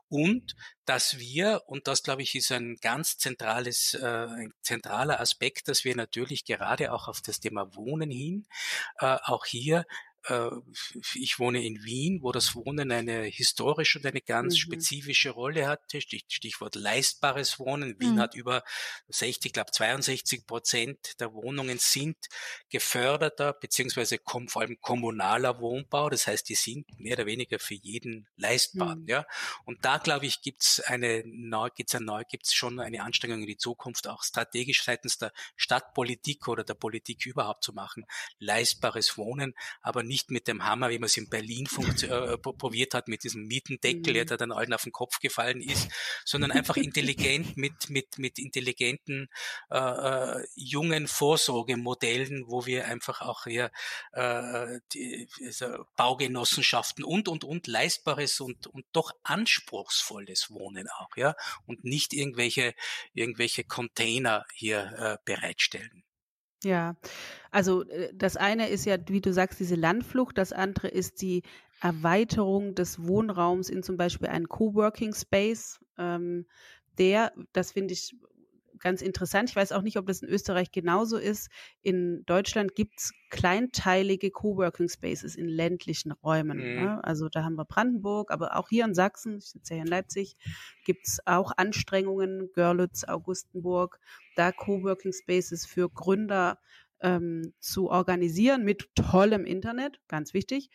[0.07, 1.32] und dass wir,
[1.65, 6.45] und das glaube ich ist ein ganz zentrales, äh, ein zentraler Aspekt, dass wir natürlich
[6.45, 8.45] gerade auch auf das Thema Wohnen hin,
[8.99, 9.85] äh, auch hier
[11.15, 14.57] ich wohne in Wien, wo das Wohnen eine historische und eine ganz mhm.
[14.57, 15.99] spezifische Rolle hatte.
[16.01, 17.99] Stichwort leistbares Wohnen.
[17.99, 18.19] Wien mhm.
[18.19, 18.63] hat über
[19.09, 22.15] 60, ich glaube 62 Prozent der Wohnungen sind
[22.69, 26.09] geförderter beziehungsweise vor allem kommunaler Wohnbau.
[26.09, 28.95] Das heißt, die sind mehr oder weniger für jeden leistbar.
[28.95, 29.07] Mhm.
[29.07, 29.25] Ja,
[29.65, 33.47] und da glaube ich gibt's eine neu, gibt's eine neu, gibt's schon eine Anstrengung in
[33.47, 38.05] die Zukunft auch strategisch seitens der Stadtpolitik oder der Politik überhaupt zu machen,
[38.39, 41.67] leistbares Wohnen, aber nicht nicht mit dem Hammer, wie man es in Berlin
[42.03, 44.27] äh, probiert hat, mit diesem Mietendeckel, mhm.
[44.27, 45.89] der dann allen auf den Kopf gefallen ist,
[46.23, 49.27] sondern einfach intelligent mit, mit, mit intelligenten
[49.71, 53.71] äh, äh, jungen Vorsorgemodellen, wo wir einfach auch hier
[54.11, 61.35] äh, die, also Baugenossenschaften und und und leistbares und und doch anspruchsvolles Wohnen auch, ja,
[61.65, 62.75] und nicht irgendwelche
[63.13, 66.03] irgendwelche Container hier äh, bereitstellen.
[66.63, 66.95] Ja,
[67.51, 71.43] also äh, das eine ist ja, wie du sagst, diese Landflucht, das andere ist die
[71.81, 75.79] Erweiterung des Wohnraums in zum Beispiel einen Coworking Space.
[75.97, 76.45] Ähm,
[76.97, 78.15] der, das finde ich
[78.83, 79.49] ganz interessant.
[79.49, 81.49] Ich weiß auch nicht, ob das in Österreich genauso ist.
[81.81, 86.57] In Deutschland gibt's kleinteilige Coworking Spaces in ländlichen Räumen.
[86.57, 86.83] Mhm.
[86.83, 87.03] Ne?
[87.03, 89.89] Also da haben wir Brandenburg, aber auch hier in Sachsen, ich sitze ja hier in
[89.89, 90.35] Leipzig,
[90.85, 93.99] gibt's auch Anstrengungen, Görlitz, Augustenburg,
[94.35, 96.59] da Coworking Spaces für Gründer
[96.99, 100.69] ähm, zu organisieren mit tollem Internet, ganz wichtig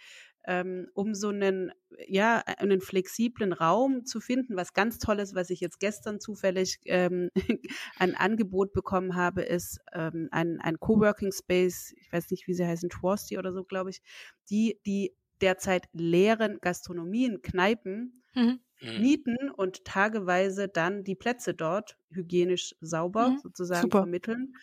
[0.48, 1.72] ähm, um so einen,
[2.08, 4.56] ja, einen flexiblen Raum zu finden.
[4.56, 7.28] Was ganz Tolles, was ich jetzt gestern zufällig ähm,
[7.98, 12.66] ein Angebot bekommen habe, ist ähm, ein, ein Coworking Space, ich weiß nicht, wie sie
[12.66, 14.00] heißen, Tworsty oder so, glaube ich,
[14.48, 18.60] die, die derzeit leeren Gastronomien, Kneipen mhm.
[18.80, 19.02] mhm.
[19.02, 23.38] mieten und tageweise dann die Plätze dort hygienisch sauber mhm.
[23.40, 23.98] sozusagen Super.
[23.98, 24.54] vermitteln.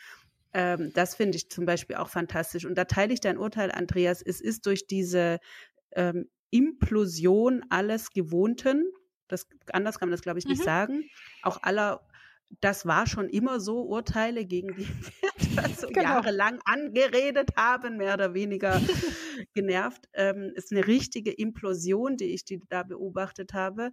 [0.56, 2.66] Ähm, das finde ich zum Beispiel auch fantastisch.
[2.66, 4.22] Und da teile ich dein Urteil, Andreas.
[4.22, 5.40] Es ist durch diese
[5.96, 8.92] ähm, Implosion alles Gewohnten.
[9.28, 10.66] Das, anders kann man das, glaube ich, nicht mhm.
[10.66, 11.04] sagen.
[11.42, 12.08] Auch aller,
[12.62, 14.88] das war schon immer so, Urteile, gegen die
[15.56, 16.02] wir also genau.
[16.02, 18.80] jahrelang angeredet haben, mehr oder weniger
[19.54, 23.92] genervt, ähm, ist eine richtige Implosion, die ich die da beobachtet habe.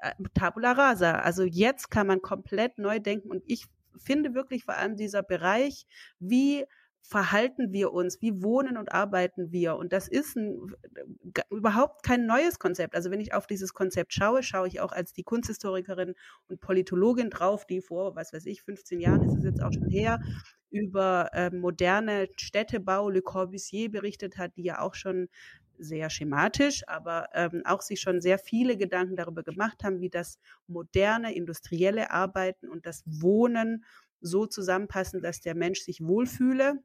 [0.00, 1.20] Äh, Tabula rasa.
[1.20, 5.86] Also jetzt kann man komplett neu denken und ich finde wirklich vor allem dieser Bereich,
[6.18, 6.64] wie
[7.02, 9.76] verhalten wir uns, wie wohnen und arbeiten wir.
[9.76, 10.60] Und das ist ein,
[11.50, 12.94] überhaupt kein neues Konzept.
[12.94, 16.14] Also wenn ich auf dieses Konzept schaue, schaue ich auch als die Kunsthistorikerin
[16.48, 19.88] und Politologin drauf, die vor, was weiß ich, 15 Jahren ist es jetzt auch schon
[19.88, 20.20] her,
[20.70, 25.28] über äh, moderne Städtebau Le Corbusier berichtet hat, die ja auch schon
[25.78, 30.38] sehr schematisch, aber ähm, auch sich schon sehr viele Gedanken darüber gemacht haben, wie das
[30.66, 33.84] moderne industrielle Arbeiten und das Wohnen
[34.20, 36.82] so zusammenpassen, dass der Mensch sich wohlfühle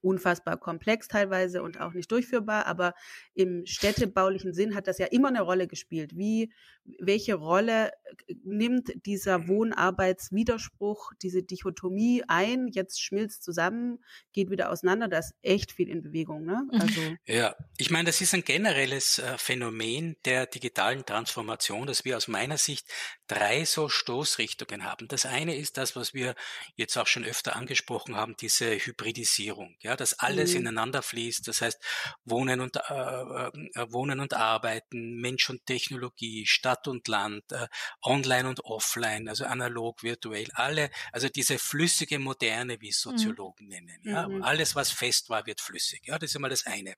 [0.00, 2.94] unfassbar komplex teilweise und auch nicht durchführbar, aber
[3.34, 6.16] im städtebaulichen Sinn hat das ja immer eine Rolle gespielt.
[6.16, 6.52] Wie,
[6.98, 7.90] welche Rolle
[8.26, 13.98] äh, nimmt dieser Wohnarbeitswiderspruch, diese Dichotomie ein, jetzt schmilzt zusammen,
[14.32, 16.62] geht wieder auseinander, da ist echt viel in Bewegung, ne?
[16.70, 16.80] Mhm.
[16.80, 17.00] Also.
[17.26, 22.28] Ja, ich meine, das ist ein generelles äh, Phänomen der digitalen Transformation, dass wir aus
[22.28, 22.86] meiner Sicht
[23.28, 25.06] drei so Stoßrichtungen haben.
[25.08, 26.34] Das eine ist das, was wir
[26.76, 29.76] jetzt auch schon öfter angesprochen haben, diese Hybridisierung.
[29.80, 29.96] Ja?
[29.98, 30.60] dass alles mhm.
[30.60, 31.46] ineinander fließt.
[31.46, 31.78] Das heißt,
[32.24, 37.68] Wohnen und, äh, äh, Wohnen und Arbeiten, Mensch und Technologie, Stadt und Land, äh,
[38.02, 43.10] Online und Offline, also analog, virtuell, alle, also diese flüssige Moderne, wie es mhm.
[43.10, 43.72] Soziologen mhm.
[43.72, 44.00] nennen.
[44.04, 44.28] Ja?
[44.28, 44.42] Mhm.
[44.42, 46.02] Alles, was fest war, wird flüssig.
[46.06, 46.94] Ja, das ist einmal das eine.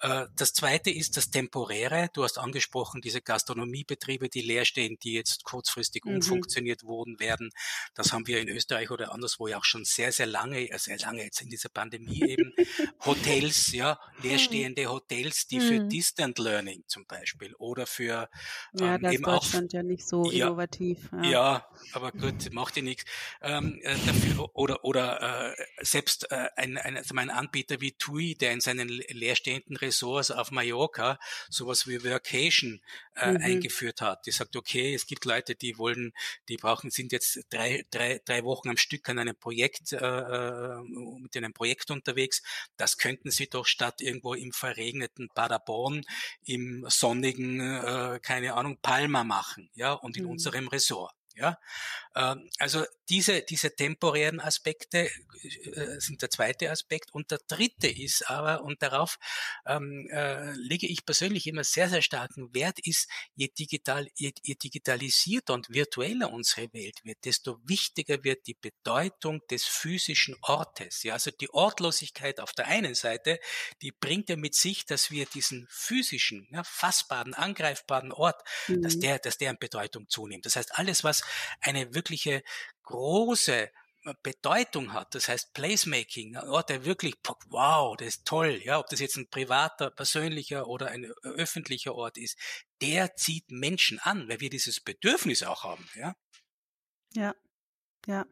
[0.00, 2.08] Äh, das zweite ist das Temporäre.
[2.12, 6.16] Du hast angesprochen, diese Gastronomiebetriebe, die leer stehen, die jetzt kurzfristig mhm.
[6.16, 7.50] umfunktioniert wurden werden.
[7.94, 11.22] Das haben wir in Österreich oder anderswo ja auch schon sehr, sehr lange, sehr lange
[11.24, 12.54] jetzt in dieser Pandemie eben
[13.04, 15.88] Hotels, ja, leerstehende Hotels, die für mhm.
[15.90, 18.30] Distant Learning zum Beispiel oder für
[18.72, 21.10] ja, ähm, eben Deutschland auch, ja nicht so ja, innovativ.
[21.12, 21.24] Ja.
[21.24, 23.04] ja, aber gut, macht ja nichts.
[23.42, 28.36] Ähm, äh, dafür, oder oder äh, selbst äh, ein, ein, also ein Anbieter wie TUI,
[28.36, 31.18] der in seinen leerstehenden Ressorts auf Mallorca
[31.50, 32.80] sowas wie Workation
[33.16, 33.36] äh, mhm.
[33.38, 34.26] eingeführt hat.
[34.26, 36.12] Die sagt, okay, es gibt Leute, die wollen,
[36.48, 40.82] die brauchen, sind jetzt drei, drei, drei Wochen am Stück an einem Projekt, äh, äh
[41.20, 42.42] mit einem Projekt unterwegs.
[42.76, 46.02] Das könnten sie doch statt irgendwo im verregneten Paderborn,
[46.44, 50.30] im sonnigen, äh, keine Ahnung, Palma machen, ja, und in mhm.
[50.30, 51.14] unserem Ressort.
[51.34, 51.58] Ja,
[52.14, 55.10] ähm, also diese, diese temporären Aspekte
[55.42, 57.12] äh, sind der zweite Aspekt.
[57.12, 59.18] Und der dritte ist aber, und darauf
[59.66, 64.54] ähm, äh, lege ich persönlich immer sehr, sehr starken Wert, ist, je, digital, je, je
[64.54, 71.02] digitalisierter und virtueller unsere Welt wird, desto wichtiger wird die Bedeutung des physischen Ortes.
[71.02, 73.40] Ja, also die Ortlosigkeit auf der einen Seite,
[73.82, 78.82] die bringt ja mit sich, dass wir diesen physischen, ja, fassbaren, angreifbaren Ort, mhm.
[78.82, 80.46] dass der, dass der an Bedeutung zunimmt.
[80.46, 81.21] Das heißt, alles, was
[81.60, 82.42] eine wirkliche
[82.84, 83.70] große
[84.04, 87.14] äh, Bedeutung hat, das heißt Placemaking, ein Ort, der wirklich,
[87.48, 91.94] wow, das ist toll, ja, ob das jetzt ein privater, persönlicher oder ein äh, öffentlicher
[91.94, 92.38] Ort ist,
[92.80, 96.14] der zieht Menschen an, weil wir dieses Bedürfnis auch haben, ja.
[97.14, 97.34] Ja,
[98.06, 98.26] ja.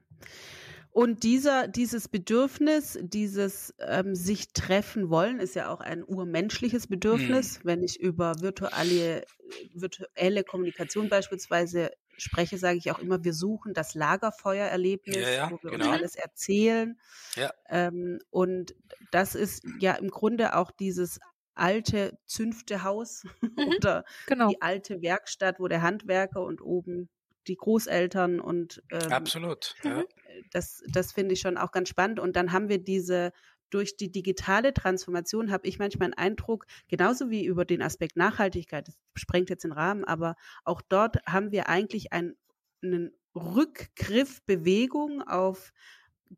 [0.92, 7.60] Und dieser, dieses Bedürfnis, dieses ähm, sich treffen wollen, ist ja auch ein urmenschliches Bedürfnis.
[7.60, 7.68] Mhm.
[7.68, 9.24] Wenn ich über virtuelle,
[9.72, 15.58] virtuelle Kommunikation beispielsweise spreche, sage ich auch immer, wir suchen das Lagerfeuererlebnis, ja, ja, wo
[15.62, 15.86] wir genau.
[15.86, 16.98] uns alles erzählen.
[17.36, 17.52] Ja.
[17.68, 18.74] Ähm, und
[19.10, 21.18] das ist ja im Grunde auch dieses
[21.54, 24.48] alte Zünftehaus mhm, oder genau.
[24.48, 27.08] die alte Werkstatt, wo der Handwerker und oben
[27.46, 29.74] die Großeltern und ähm, absolut.
[29.82, 30.04] Ja.
[30.52, 32.18] Das, das finde ich schon auch ganz spannend.
[32.18, 33.32] Und dann haben wir diese
[33.70, 38.88] durch die digitale Transformation habe ich manchmal einen Eindruck, genauso wie über den Aspekt Nachhaltigkeit,
[38.88, 42.36] das sprengt jetzt den Rahmen, aber auch dort haben wir eigentlich einen,
[42.82, 45.72] einen Rückgriff, Bewegung auf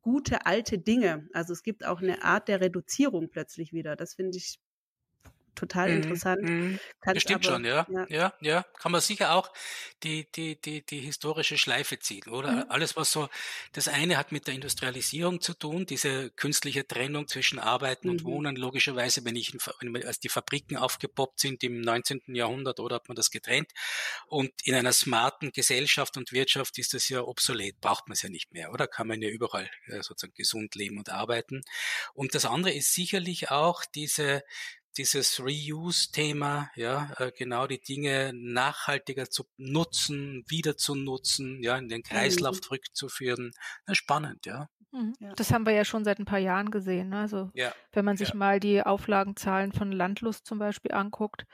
[0.01, 1.29] gute alte Dinge.
[1.33, 3.97] Also es gibt auch eine Art der Reduzierung plötzlich wieder.
[3.97, 4.59] Das finde ich
[5.55, 6.43] total mhm, interessant.
[6.43, 6.81] Mhm.
[7.05, 7.87] Bestimmt aber, schon, ja.
[7.91, 8.07] ja.
[8.09, 8.63] Ja, ja.
[8.79, 9.53] Kann man sicher auch
[10.03, 12.53] die, die, die, die historische Schleife ziehen, oder?
[12.53, 12.65] Mhm.
[12.69, 13.29] Alles, was so,
[13.73, 18.13] das eine hat mit der Industrialisierung zu tun, diese künstliche Trennung zwischen Arbeiten mhm.
[18.13, 18.57] und Wohnen.
[18.57, 22.23] Logischerweise, wenn ich, wenn, als die Fabriken aufgepoppt sind im 19.
[22.29, 23.71] Jahrhundert, oder hat man das getrennt?
[24.27, 28.29] Und in einer smarten Gesellschaft und Wirtschaft ist das ja obsolet, braucht man es ja
[28.29, 28.87] nicht mehr, oder?
[28.87, 31.63] Kann man ja überall äh, sozusagen gesund leben und arbeiten.
[32.15, 34.43] Und das andere ist sicherlich auch diese,
[34.99, 41.89] dieses Reuse-Thema, ja, äh, genau die Dinge nachhaltiger zu nutzen, wieder zu nutzen, ja, in
[41.89, 42.63] den Kreislauf mhm.
[42.63, 43.53] zurückzuführen.
[43.93, 44.69] spannend, ja.
[44.93, 45.15] Mhm.
[45.37, 47.09] Das haben wir ja schon seit ein paar Jahren gesehen.
[47.09, 47.21] Ne?
[47.21, 47.73] Also ja.
[47.93, 48.35] wenn man sich ja.
[48.35, 51.47] mal die Auflagenzahlen von Landlust zum Beispiel anguckt,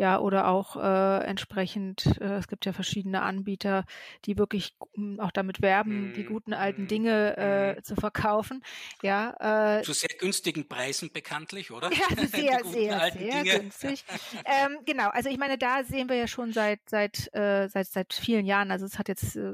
[0.00, 3.84] ja, oder auch äh, entsprechend, äh, es gibt ja verschiedene Anbieter,
[4.24, 4.74] die wirklich
[5.18, 6.28] auch damit werben, die mhm.
[6.28, 7.84] guten alten Dinge äh, mhm.
[7.84, 8.62] zu verkaufen.
[9.02, 11.90] Ja, äh, zu sehr günstigen Preisen bekanntlich, oder?
[11.92, 13.60] Ja, sehr, sehr, sehr Dinge.
[13.60, 14.02] günstig.
[14.46, 18.14] ähm, genau, also ich meine, da sehen wir ja schon seit seit äh, seit seit
[18.14, 18.70] vielen Jahren.
[18.70, 19.52] Also es hat jetzt äh,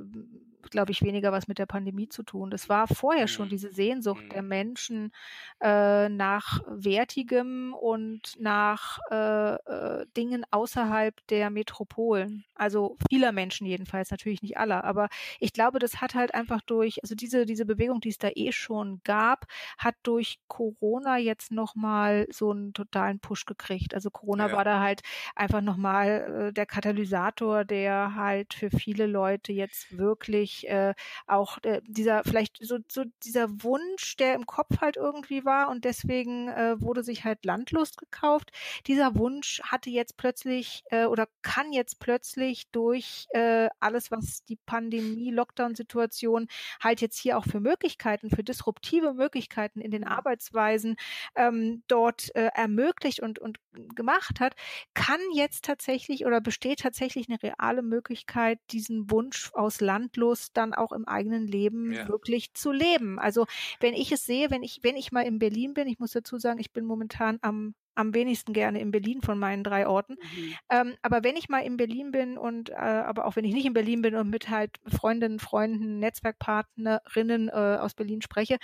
[0.70, 2.50] glaube ich, weniger was mit der Pandemie zu tun.
[2.50, 3.50] Das war vorher schon mhm.
[3.50, 4.48] diese Sehnsucht der mhm.
[4.48, 5.12] Menschen
[5.60, 12.44] äh, nach Wertigem und nach äh, äh, Dingen außerhalb der Metropolen.
[12.54, 14.84] Also vieler Menschen jedenfalls, natürlich nicht aller.
[14.84, 15.08] Aber
[15.40, 18.52] ich glaube, das hat halt einfach durch, also diese, diese Bewegung, die es da eh
[18.52, 19.46] schon gab,
[19.78, 23.94] hat durch Corona jetzt nochmal so einen totalen Push gekriegt.
[23.94, 24.56] Also Corona ja.
[24.56, 25.02] war da halt
[25.34, 30.94] einfach nochmal äh, der Katalysator, der halt für viele Leute jetzt wirklich äh,
[31.26, 35.84] auch äh, dieser vielleicht so, so dieser Wunsch, der im Kopf halt irgendwie war und
[35.84, 38.50] deswegen äh, wurde sich halt Landlust gekauft.
[38.86, 44.56] Dieser Wunsch hatte jetzt plötzlich äh, oder kann jetzt plötzlich durch äh, alles, was die
[44.56, 46.48] Pandemie, Lockdown-Situation
[46.80, 50.96] halt jetzt hier auch für Möglichkeiten, für disruptive Möglichkeiten in den Arbeitsweisen
[51.34, 53.58] ähm, dort äh, ermöglicht und, und
[53.94, 54.54] gemacht hat,
[54.94, 60.92] kann jetzt tatsächlich oder besteht tatsächlich eine reale Möglichkeit, diesen Wunsch aus Landlust dann auch
[60.92, 62.08] im eigenen Leben ja.
[62.08, 63.18] wirklich zu leben.
[63.18, 63.46] Also
[63.80, 66.38] wenn ich es sehe, wenn ich, wenn ich mal in Berlin bin, ich muss dazu
[66.38, 70.16] sagen, ich bin momentan am am wenigsten gerne in Berlin von meinen drei Orten.
[70.20, 70.54] Mhm.
[70.68, 73.66] Ähm, aber wenn ich mal in Berlin bin und äh, aber auch wenn ich nicht
[73.66, 78.58] in Berlin bin und mit halt Freundinnen, Freunden, Netzwerkpartnerinnen äh, aus Berlin spreche,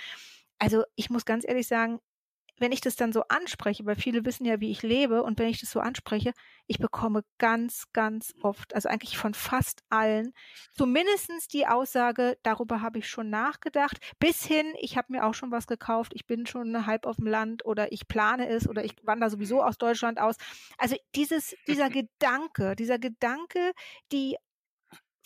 [0.59, 1.99] also ich muss ganz ehrlich sagen,
[2.63, 5.49] wenn ich das dann so anspreche, weil viele wissen ja, wie ich lebe, und wenn
[5.49, 6.31] ich das so anspreche,
[6.65, 10.33] ich bekomme ganz, ganz oft, also eigentlich von fast allen,
[10.71, 15.51] zumindestens die Aussage, darüber habe ich schon nachgedacht, bis hin, ich habe mir auch schon
[15.51, 18.93] was gekauft, ich bin schon halb auf dem Land oder ich plane es oder ich
[19.03, 20.37] wandere sowieso aus Deutschland aus.
[20.77, 23.73] Also dieses, dieser Gedanke, dieser Gedanke,
[24.13, 24.37] die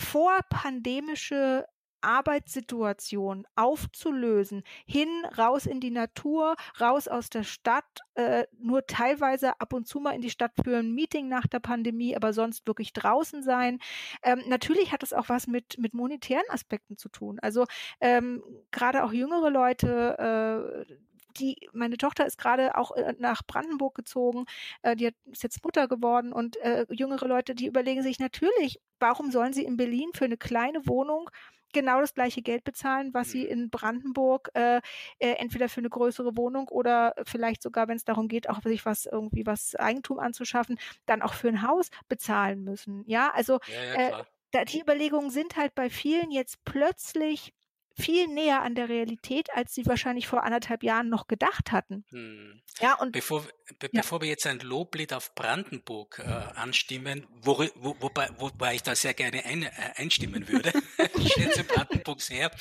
[0.01, 1.67] vorpandemische
[2.01, 9.73] Arbeitssituation aufzulösen, hin, raus in die Natur, raus aus der Stadt, äh, nur teilweise ab
[9.73, 12.93] und zu mal in die Stadt für ein Meeting nach der Pandemie, aber sonst wirklich
[12.93, 13.79] draußen sein.
[14.23, 17.39] Ähm, natürlich hat es auch was mit, mit monetären Aspekten zu tun.
[17.41, 17.65] Also
[18.01, 20.95] ähm, gerade auch jüngere Leute, äh,
[21.39, 24.45] die, meine Tochter ist gerade auch äh, nach Brandenburg gezogen,
[24.81, 28.79] äh, die hat, ist jetzt Mutter geworden und äh, jüngere Leute, die überlegen sich natürlich,
[28.99, 31.29] warum sollen sie in Berlin für eine kleine Wohnung
[31.77, 33.51] genau das gleiche Geld bezahlen, was sie mhm.
[33.51, 34.77] in Brandenburg äh,
[35.19, 38.85] äh, entweder für eine größere Wohnung oder vielleicht sogar, wenn es darum geht, auch sich
[38.85, 43.03] was irgendwie was Eigentum anzuschaffen, dann auch für ein Haus bezahlen müssen.
[43.05, 47.53] Ja, also ja, ja, äh, da, die Überlegungen sind halt bei vielen jetzt plötzlich
[47.95, 52.05] viel näher an der Realität, als sie wahrscheinlich vor anderthalb Jahren noch gedacht hatten.
[52.09, 52.61] Hm.
[52.79, 53.43] Ja, und bevor,
[53.79, 54.01] be ja.
[54.01, 58.95] bevor wir jetzt ein Loblied auf Brandenburg äh, anstimmen, wo, wo, wobei, wobei ich da
[58.95, 60.71] sehr gerne ein, äh, einstimmen würde,
[61.17, 62.51] ich schätze Brandenburg sehr,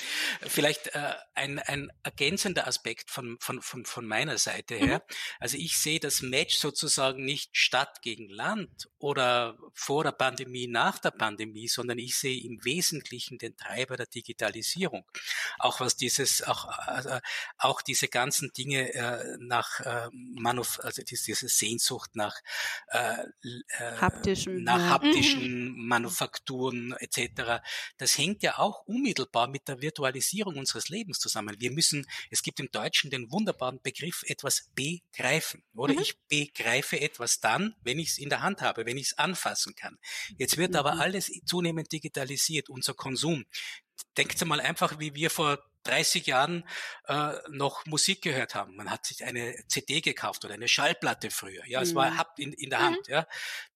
[0.47, 4.99] vielleicht äh, ein, ein ergänzender Aspekt von, von, von, von meiner Seite her.
[4.99, 5.15] Mhm.
[5.41, 10.99] Also ich sehe das Match sozusagen nicht Stadt gegen Land oder vor der Pandemie, nach
[10.99, 15.05] der Pandemie, sondern ich sehe im Wesentlichen den Treiber der Digitalisierung
[15.59, 17.21] auch was dieses, auch, äh,
[17.59, 22.35] auch diese ganzen Dinge äh, nach äh, Manuf also diese Sehnsucht nach
[22.89, 24.89] äh, äh haptischen, nach ja.
[24.91, 25.87] haptischen mhm.
[25.87, 27.63] Manufakturen etc.
[27.99, 31.57] Das hängt ja auch unmittelbar mit der Virtualisierung unseres Lebens zusammen.
[31.59, 35.63] Wir müssen, es gibt im Deutschen den wunderbaren Begriff etwas begreifen.
[35.75, 36.01] Oder mhm.
[36.01, 39.75] ich begreife etwas dann, wenn ich es in der Hand habe, wenn ich es anfassen
[39.75, 39.99] kann.
[40.39, 40.77] Jetzt wird mhm.
[40.77, 43.45] aber alles zunehmend digitalisiert, unser Konsum
[44.17, 46.65] denkt mal einfach, wie wir vor 30 Jahren
[47.07, 48.77] äh, noch Musik gehört haben.
[48.77, 51.65] Man hat sich eine CD gekauft oder eine Schallplatte früher.
[51.67, 52.19] Ja, es war mhm.
[52.19, 53.09] habt in, in der Hand.
[53.09, 53.15] Mhm.
[53.15, 53.27] Ja,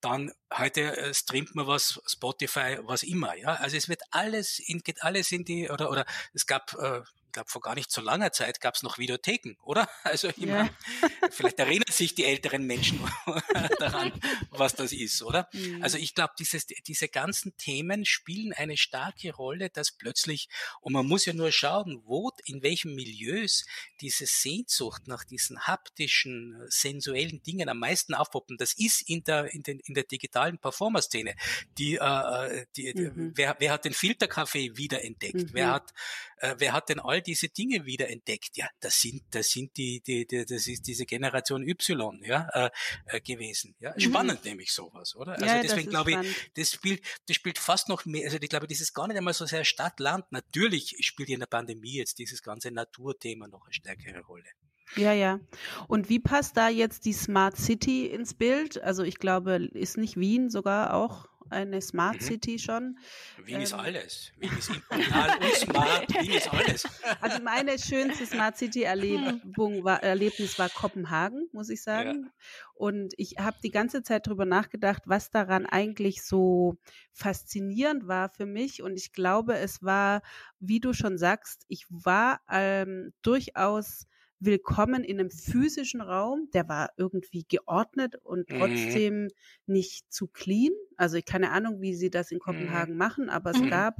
[0.01, 3.37] dann heute äh, streamt man was, Spotify, was immer.
[3.37, 6.05] Ja, also es wird alles in, geht alles in die oder oder
[6.35, 7.01] es gab äh,
[7.33, 9.89] glaube, vor gar nicht so langer Zeit gab es noch Videotheken, oder?
[10.03, 10.71] Also immer, ja.
[11.31, 13.01] vielleicht erinnern sich die älteren Menschen
[13.79, 14.13] daran,
[14.51, 15.49] was das ist, oder?
[15.53, 15.83] Mhm.
[15.83, 20.49] Also ich glaube, diese ganzen Themen spielen eine starke Rolle, dass plötzlich,
[20.81, 23.67] und man muss ja nur schauen, wo, in welchen Milieus
[24.01, 28.57] diese Sehnsucht nach diesen haptischen, sensuellen Dingen am meisten aufpoppen.
[28.57, 31.35] Das ist in der, in den, in der digitalen Performer-Szene.
[31.79, 33.33] Die, äh, die, mhm.
[33.35, 35.35] wer, wer hat den Filterkaffee wiederentdeckt?
[35.35, 35.51] Mhm.
[35.53, 35.93] Wer hat,
[36.41, 38.57] äh, wer hat denn all diese Dinge wieder entdeckt.
[38.57, 42.71] Ja, das sind, das sind die, die, die das ist diese Generation Y, ja, äh,
[43.07, 43.75] äh, gewesen.
[43.79, 44.01] Ja, mhm.
[44.01, 44.51] spannend mhm.
[44.51, 45.35] nämlich sowas, oder?
[45.35, 48.67] Also ja, deswegen glaube ich, das spielt, das spielt fast noch mehr, also ich glaube,
[48.67, 50.33] das ist gar nicht einmal so sehr Stadt-Land.
[50.33, 54.49] Natürlich spielt in der Pandemie jetzt dieses ganze Naturthema noch eine stärkere Rolle.
[54.97, 55.39] Ja, ja.
[55.87, 58.83] Und wie passt da jetzt die Smart City ins Bild?
[58.83, 62.21] Also ich glaube, ist nicht Wien sogar auch eine Smart mhm.
[62.21, 62.99] City schon.
[63.45, 64.33] Wien ähm, ist alles.
[64.39, 66.15] Wien ist international und smart.
[66.23, 66.89] Wien ist alles.
[67.21, 72.25] Also meine schönste Smart City Erlebung war, Erlebnis war Kopenhagen, muss ich sagen.
[72.25, 72.33] Ja.
[72.75, 76.77] Und ich habe die ganze Zeit darüber nachgedacht, was daran eigentlich so
[77.13, 78.83] faszinierend war für mich.
[78.83, 80.23] Und ich glaube, es war,
[80.61, 84.07] wie du schon sagst, ich war ähm, durchaus
[84.41, 88.59] willkommen in einem physischen Raum, der war irgendwie geordnet und mhm.
[88.59, 89.29] trotzdem mhm.
[89.67, 90.73] nicht zu clean.
[90.97, 92.43] Also ich keine Ahnung, wie sie das in mhm.
[92.43, 92.99] Kopenhagen mhm.
[92.99, 93.71] machen, aber es mhm.
[93.71, 93.97] gab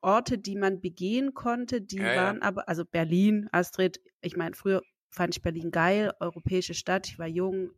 [0.00, 2.42] Orte, die man begehen konnte, die ja, waren ja.
[2.42, 7.28] aber, also Berlin, Astrid, ich meine, früher fand ich Berlin geil, europäische Stadt, ich war
[7.28, 7.70] jung,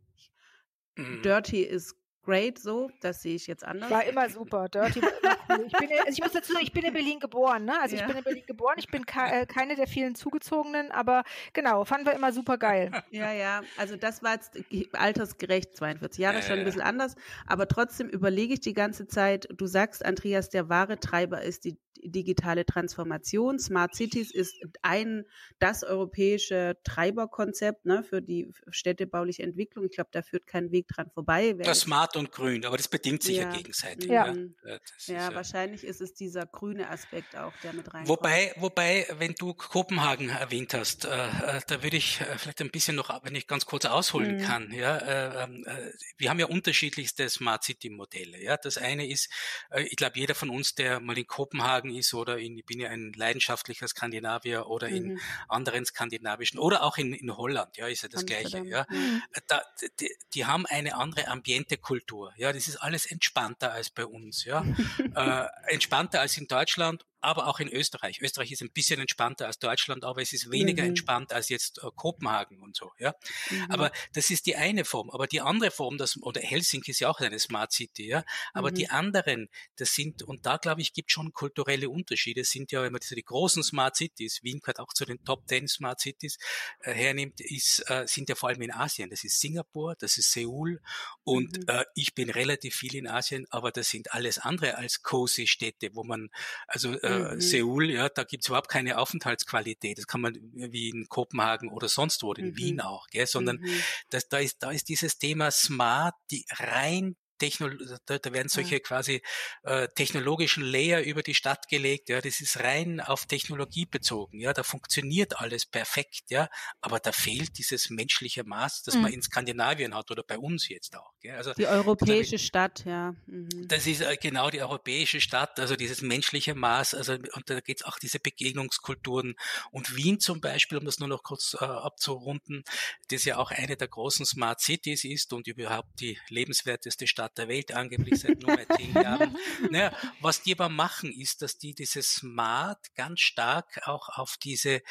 [0.95, 1.21] mhm.
[1.23, 1.95] Dirty ist
[2.29, 3.89] great so, das sehe ich jetzt anders.
[3.89, 5.65] War immer super, Dirty war immer cool.
[5.67, 7.79] Ich, bin, also ich muss dazu sagen, ich bin in Berlin geboren, ne?
[7.81, 8.01] Also ja.
[8.01, 11.23] ich bin in Berlin geboren, ich bin ke äh, keine der vielen Zugezogenen, aber
[11.53, 12.91] genau, fanden wir immer super geil.
[13.11, 14.59] Ja, ja, also das war jetzt
[14.93, 17.15] altersgerecht, 42 Jahre, schon ein bisschen anders,
[17.47, 21.77] aber trotzdem überlege ich die ganze Zeit, du sagst, Andreas, der wahre Treiber ist die
[22.03, 23.59] digitale Transformation.
[23.59, 25.25] Smart Cities ist ein,
[25.59, 29.85] das europäische Treiberkonzept ne, für die städtebauliche Entwicklung.
[29.85, 31.53] Ich glaube, da führt kein Weg dran vorbei.
[31.53, 34.09] Das Smart und Grün, aber das bedingt sich ja, ja gegenseitig.
[34.09, 34.79] Ja, ja.
[35.07, 38.09] ja wahrscheinlich ist es dieser grüne Aspekt auch, der mit reinkommt.
[38.09, 42.71] Wobei, wobei, wenn du Kopenhagen erwähnt hast, äh, äh da würde ich äh, vielleicht ein
[42.71, 44.41] bisschen noch, wenn ich ganz kurz ausholen mhm.
[44.41, 44.71] kann.
[44.71, 48.41] Ja, äh, ähm, äh, wir haben ja unterschiedlichste Smart City Modelle.
[48.41, 49.29] Ja, das eine ist,
[49.71, 52.65] äh, ich glaube, jeder von uns, der mal in Kopenhagen Kopenhagen ist oder in, ich
[52.65, 55.19] bin ja ein leidenschaftlicher Skandinavier oder in mhm.
[55.47, 58.63] anderen skandinavischen oder auch in, in Holland, ja, ist ja das Amsterdam.
[58.63, 58.69] Gleiche.
[58.69, 58.85] Ja.
[58.89, 59.21] Mhm.
[59.47, 59.61] Da,
[59.99, 62.33] die, die, haben eine andere Ambiente-Kultur.
[62.37, 64.45] Ja, das ist alles entspannter als bei uns.
[64.45, 64.65] Ja,
[65.15, 68.21] äh, entspannter als in Deutschland aber auch in Österreich.
[68.21, 70.89] Österreich ist ein bisschen entspannter als Deutschland, aber es ist weniger mhm.
[70.89, 72.91] entspannt als jetzt äh, Kopenhagen und so.
[72.97, 73.13] Ja,
[73.49, 73.65] mhm.
[73.69, 75.09] aber das ist die eine Form.
[75.09, 78.23] Aber die andere Form, das oder Helsinki ist ja auch eine Smart City, ja.
[78.53, 78.75] Aber mhm.
[78.75, 82.41] die anderen, das sind und da glaube ich gibt schon kulturelle Unterschiede.
[82.41, 85.23] Das sind ja, wenn man diese die großen Smart Cities, Wien gehört auch zu den
[85.23, 86.37] Top 10 Smart Cities
[86.81, 89.09] äh, hernimmt, ist äh, sind ja vor allem in Asien.
[89.09, 90.81] Das ist Singapur, das ist Seoul
[91.23, 91.63] und mhm.
[91.67, 95.89] äh, ich bin relativ viel in Asien, aber das sind alles andere als cozy Städte,
[95.93, 96.29] wo man
[96.67, 97.41] also äh, mhm.
[97.41, 99.97] Seoul, ja, da gibt's überhaupt keine Aufenthaltsqualität.
[99.97, 102.57] Das kann man wie in Kopenhagen oder sonst wo, in mhm.
[102.57, 103.27] Wien auch, gell?
[103.27, 103.81] sondern mhm.
[104.09, 107.69] das, da, ist, da ist dieses Thema Smart, die rein Techno
[108.05, 108.79] da, da werden solche ja.
[108.79, 109.21] quasi
[109.63, 112.09] äh, technologischen Layer über die Stadt gelegt.
[112.09, 114.39] Ja, das ist rein auf Technologie bezogen.
[114.39, 116.25] Ja, da funktioniert alles perfekt.
[116.29, 116.49] Ja,
[116.81, 119.01] aber da fehlt dieses menschliche Maß, das mhm.
[119.01, 121.11] man in Skandinavien hat oder bei uns jetzt auch.
[121.21, 123.15] Ja, also die europäische da, Stadt, ja.
[123.25, 123.67] Mhm.
[123.67, 125.59] Das ist äh, genau die europäische Stadt.
[125.59, 126.93] Also dieses menschliche Maß.
[126.93, 129.35] Also und da geht's auch diese Begegnungskulturen.
[129.71, 132.63] Und Wien zum Beispiel, um das nur noch kurz äh, abzurunden,
[133.09, 137.37] das ja auch eine der großen Smart Cities ist und überhaupt die lebenswerteste Stadt Stadt
[137.37, 139.37] der Welt, angeblich seit nunmehr zehn Jahren.
[139.69, 144.81] Naja, was die aber machen, ist, dass die dieses Smart ganz stark auch auf diese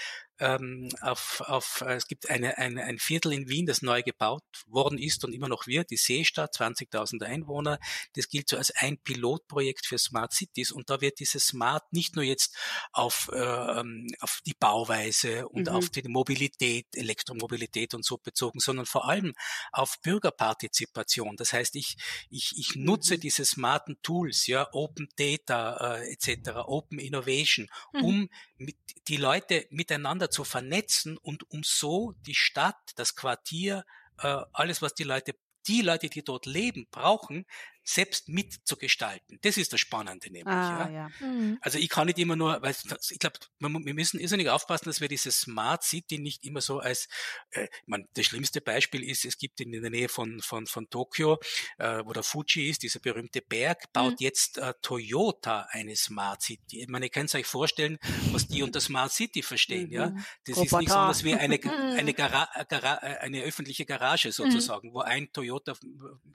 [0.41, 4.43] ähm, auf, auf, äh, es gibt eine, eine, ein Viertel in Wien, das neu gebaut
[4.67, 7.79] worden ist und immer noch wird, die Seestadt, 20.000 Einwohner.
[8.15, 12.15] Das gilt so als ein Pilotprojekt für Smart Cities und da wird dieses Smart nicht
[12.15, 12.57] nur jetzt
[12.93, 15.75] auf, äh, ähm, auf die Bauweise und mhm.
[15.75, 19.35] auf die Mobilität, Elektromobilität und so bezogen, sondern vor allem
[19.73, 21.37] auf Bürgerpartizipation.
[21.37, 21.97] Das heißt, ich,
[22.31, 23.21] ich, ich nutze mhm.
[23.21, 28.05] diese smarten Tools, ja, Open Data äh, etc., Open Innovation, mhm.
[28.05, 28.77] um mit,
[29.09, 33.85] die Leute miteinander zu vernetzen und um so die Stadt, das Quartier,
[34.19, 35.35] äh, alles, was die Leute
[35.69, 37.45] die Leute, die dort leben, brauchen,
[37.89, 39.39] selbst mitzugestalten.
[39.43, 40.47] Das ist das Spannende nämlich.
[40.47, 41.09] Ah, ja.
[41.21, 41.27] ja.
[41.27, 41.59] Mhm.
[41.63, 42.75] Also ich kann nicht immer nur, weil
[43.11, 47.09] ich glaube, wir müssen irrsinnig aufpassen, dass wir diese Smart City nicht immer so als,
[47.51, 50.91] äh, ich meine, das schlimmste Beispiel ist, es gibt in, der Nähe von, von, von
[50.91, 51.39] Tokio,
[51.79, 54.17] äh, wo der Fuji ist, dieser berühmte Berg, baut mhm.
[54.21, 56.83] jetzt äh, Toyota eine Smart City.
[56.83, 57.99] Ich meine, ihr könnt euch vorstellen,
[58.33, 59.87] was die unter Smart City verstehen.
[59.87, 59.93] Mhm.
[59.93, 60.15] Ja,
[60.45, 60.65] Das Roboter.
[60.65, 61.59] ist nicht so was wie eine,
[61.99, 64.33] eine, Gara Gara eine öffentliche Garage mhm.
[64.33, 65.75] sozusagen, wo ein Toyota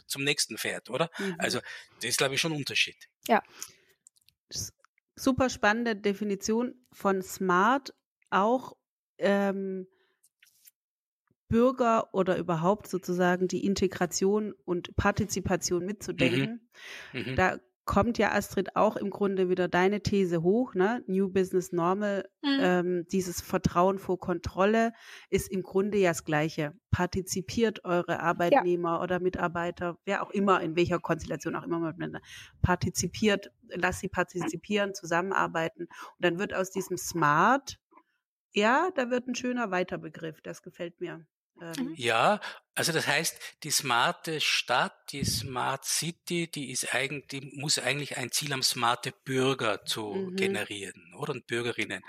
[0.08, 1.12] zum nächsten fährt, oder?
[1.43, 1.45] Mhm.
[1.45, 1.59] Also
[2.01, 2.97] das ist, glaube ich, schon ein Unterschied.
[3.27, 3.43] Ja.
[5.15, 7.93] Super spannende Definition von smart,
[8.29, 8.75] auch
[9.19, 9.87] ähm,
[11.49, 16.67] Bürger oder überhaupt sozusagen die Integration und Partizipation mitzudenken.
[17.13, 17.31] Mhm.
[17.31, 17.35] Mhm.
[17.35, 21.03] Da kommt ja Astrid auch im Grunde wieder deine These hoch, ne?
[21.07, 22.59] New Business Normal, mhm.
[22.61, 24.93] ähm, dieses Vertrauen vor Kontrolle
[25.29, 26.73] ist im Grunde ja das Gleiche.
[26.91, 29.01] Partizipiert eure Arbeitnehmer ja.
[29.01, 32.21] oder Mitarbeiter, wer auch immer, in welcher Konstellation auch immer miteinander,
[32.61, 37.79] partizipiert, lasst sie partizipieren, zusammenarbeiten und dann wird aus diesem Smart,
[38.53, 41.25] ja, da wird ein schöner Weiterbegriff, das gefällt mir.
[41.61, 41.93] Ähm.
[41.95, 42.39] Ja,
[42.76, 48.32] also das heißt, die smarte Stadt, die Smart City, die ist eigentlich, muss eigentlich ein
[48.32, 50.36] Ziel am smarte Bürger zu mhm.
[50.36, 51.34] generieren, oder?
[51.34, 52.01] Und Bürgerinnen.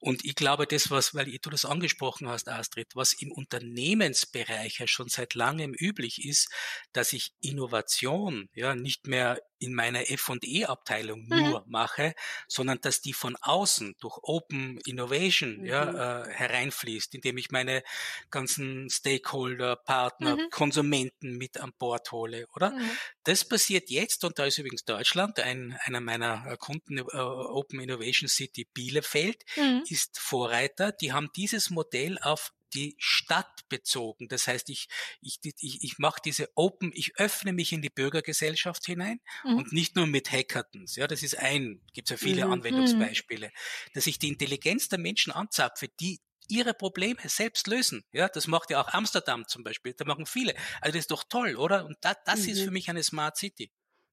[0.00, 4.88] Und ich glaube, das, was, weil du das angesprochen hast, Astrid, was im Unternehmensbereich ja
[4.88, 6.48] schon seit langem üblich ist,
[6.92, 11.36] dass ich Innovation, ja, nicht mehr in meiner F&E-Abteilung mhm.
[11.36, 12.14] nur mache,
[12.46, 15.64] sondern dass die von außen durch Open Innovation, mhm.
[15.64, 17.82] ja, äh, hereinfließt, indem ich meine
[18.30, 20.50] ganzen Stakeholder, Partner, Partner, mhm.
[20.50, 22.70] Konsumenten mit an Bord hole, oder?
[22.70, 22.90] Mhm.
[23.24, 27.80] Das passiert jetzt und da ist übrigens Deutschland, ein, einer meiner äh, Kunden, uh, Open
[27.80, 29.84] Innovation City Bielefeld, mhm.
[29.88, 30.92] ist Vorreiter.
[30.92, 34.28] Die haben dieses Modell auf die Stadt bezogen.
[34.28, 34.88] Das heißt, ich,
[35.22, 39.56] ich, ich, ich mache diese Open, ich öffne mich in die Bürgergesellschaft hinein mhm.
[39.56, 40.96] und nicht nur mit Hackathons.
[40.96, 42.52] Ja, das ist ein, gibt es ja viele mhm.
[42.52, 43.50] Anwendungsbeispiele,
[43.94, 48.04] dass ich die Intelligenz der Menschen anzapfe, die ihre Probleme selbst lösen.
[48.12, 49.94] Ja, das macht ja auch Amsterdam zum Beispiel.
[49.94, 50.54] Da machen viele.
[50.80, 51.86] Also das ist doch toll, oder?
[51.86, 52.48] Und da, das mhm.
[52.48, 53.70] ist für mich eine Smart City.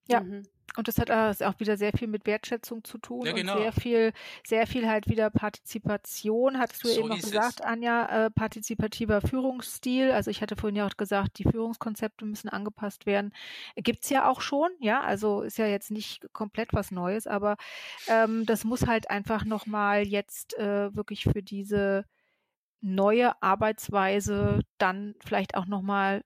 [0.08, 0.22] Ja.
[0.22, 0.48] Mhm.
[0.78, 3.54] Und das hat äh, auch wieder sehr viel mit Wertschätzung zu tun ja, genau.
[3.54, 4.14] und sehr viel,
[4.46, 7.66] sehr viel halt wieder Partizipation, hattest du so eben auch gesagt, es.
[7.66, 10.12] Anja, äh, partizipativer Führungsstil.
[10.12, 13.34] Also ich hatte vorhin ja auch gesagt, die Führungskonzepte müssen angepasst werden.
[13.76, 17.56] Gibt's ja auch schon, ja, also ist ja jetzt nicht komplett was Neues, aber
[18.08, 22.06] ähm, das muss halt einfach nochmal jetzt äh, wirklich für diese
[22.86, 26.24] neue Arbeitsweise dann vielleicht auch nochmal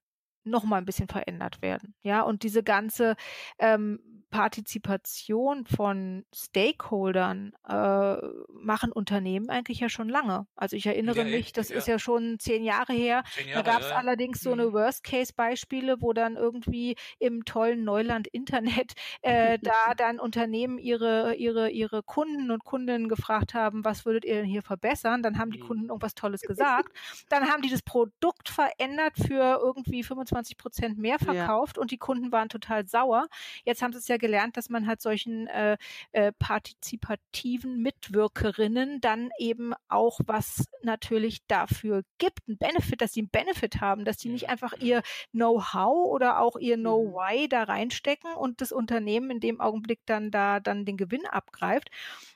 [0.50, 1.96] noch mal ein bisschen verändert werden.
[2.02, 3.16] Ja, und diese ganze
[3.58, 8.18] ähm, Partizipation von Stakeholdern äh,
[8.52, 10.46] machen Unternehmen eigentlich ja schon lange.
[10.56, 11.78] Also ich erinnere ja, mich, das ja.
[11.78, 13.24] ist ja schon zehn Jahre her.
[13.34, 13.96] Zehn Jahre, da gab es ja.
[13.96, 14.74] allerdings so eine mhm.
[14.74, 22.04] Worst-Case-Beispiele, wo dann irgendwie im tollen Neuland Internet äh, da dann Unternehmen ihre, ihre, ihre
[22.04, 25.24] Kunden und Kundinnen gefragt haben, was würdet ihr denn hier verbessern?
[25.24, 25.68] Dann haben die mhm.
[25.68, 26.96] Kunden irgendwas Tolles gesagt.
[27.30, 32.32] Dann haben die das Produkt verändert für irgendwie 25 Prozent mehr verkauft und die Kunden
[32.32, 33.28] waren total sauer.
[33.66, 35.78] Jetzt haben sie es ja gelernt, dass man halt solchen äh,
[36.12, 43.30] äh, partizipativen Mitwirkerinnen dann eben auch was natürlich dafür gibt, ein Benefit, dass sie einen
[43.30, 47.50] Benefit haben, dass die nicht einfach ihr Know-how oder auch ihr Know-why mhm.
[47.50, 51.90] da reinstecken und das Unternehmen in dem Augenblick dann da dann den Gewinn abgreift.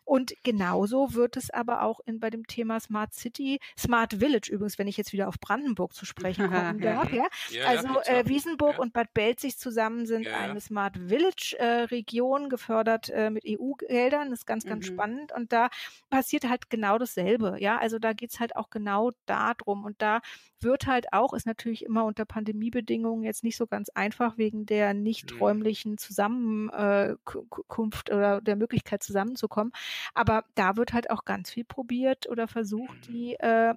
[0.06, 4.78] Und genauso wird es aber auch in, bei dem Thema Smart City, Smart Village übrigens,
[4.78, 7.12] wenn ich jetzt wieder auf Brandenburg zu sprechen kommen darf.
[7.12, 7.28] Ja?
[7.51, 8.80] ja also äh, Wiesenburg ja.
[8.80, 14.30] und Bad Belzig zusammen sind ja, eine Smart Village äh, Region, gefördert äh, mit EU-Geldern.
[14.30, 14.94] Das ist ganz, ganz mhm.
[14.94, 15.32] spannend.
[15.32, 15.70] Und da
[16.10, 17.58] passiert halt genau dasselbe.
[17.60, 19.86] Ja, also da geht's halt auch genau darum.
[19.86, 20.22] Und da
[20.62, 24.94] wird halt auch, ist natürlich immer unter Pandemiebedingungen jetzt nicht so ganz einfach wegen der
[24.94, 25.39] nicht mhm.
[25.39, 29.74] räumlichen Zusammenkunft oder der Möglichkeit zusammenzukommen.
[30.14, 33.14] Aber da wird halt auch ganz viel probiert oder versucht, mhm.
[33.14, 33.76] die äh,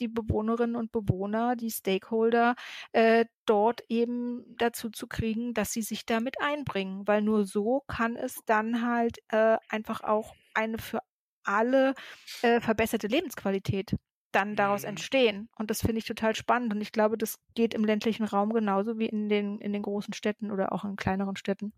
[0.00, 2.54] die Bewohnerinnen und Bewohner, die Stakeholder
[2.92, 8.16] äh, dort eben dazu zu kriegen, dass sie sich damit einbringen, weil nur so kann
[8.16, 11.00] es dann halt äh, einfach auch eine für
[11.44, 11.94] alle
[12.42, 13.96] äh, verbesserte Lebensqualität
[14.32, 14.90] dann daraus mhm.
[14.90, 15.48] entstehen.
[15.56, 16.72] Und das finde ich total spannend.
[16.72, 20.14] Und ich glaube, das geht im ländlichen Raum genauso wie in den, in den großen
[20.14, 21.72] Städten oder auch in kleineren Städten.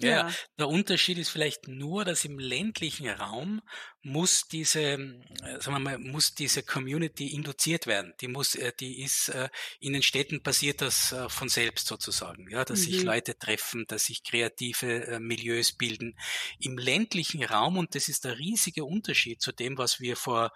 [0.00, 3.60] Ja, ja, der Unterschied ist vielleicht nur, dass im ländlichen Raum
[4.02, 8.14] muss diese, äh, sagen wir mal, muss diese Community induziert werden.
[8.20, 9.48] Die muss, äh, die ist äh,
[9.80, 12.84] in den Städten passiert das von selbst sozusagen, ja, dass mhm.
[12.84, 16.16] sich Leute treffen, dass sich kreative Milieus bilden.
[16.58, 20.52] Im ländlichen Raum und das ist der riesige Unterschied zu dem, was wir vor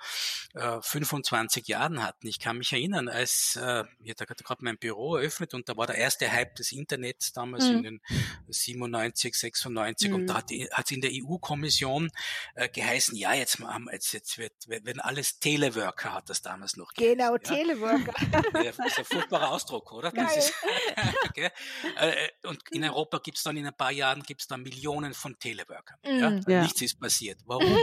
[0.54, 2.26] 25 Jahren hatten.
[2.26, 5.86] Ich kann mich erinnern, als äh, ich hatte gerade mein Büro eröffnet und da war
[5.86, 7.76] der erste Hype des Internets damals mhm.
[7.76, 8.00] in den
[8.48, 10.14] 97 96, 96 mhm.
[10.14, 12.10] und da hat es in der EU-Kommission
[12.54, 16.92] äh, geheißen, ja, jetzt, haben, jetzt, jetzt wird, wenn alles Teleworker hat das damals noch
[16.94, 17.38] geheißen, Genau, ja.
[17.38, 18.14] Teleworker.
[18.52, 20.12] das ist ein furchtbarer Ausdruck, oder?
[20.36, 20.54] Ist,
[21.28, 21.50] okay.
[21.96, 25.38] Äh, und in Europa gibt es dann in ein paar Jahren gibt's dann Millionen von
[25.38, 25.98] Teleworkern.
[26.04, 26.18] Mhm.
[26.18, 26.40] Ja?
[26.46, 26.62] ja?
[26.62, 27.40] Nichts ist passiert.
[27.46, 27.76] Warum?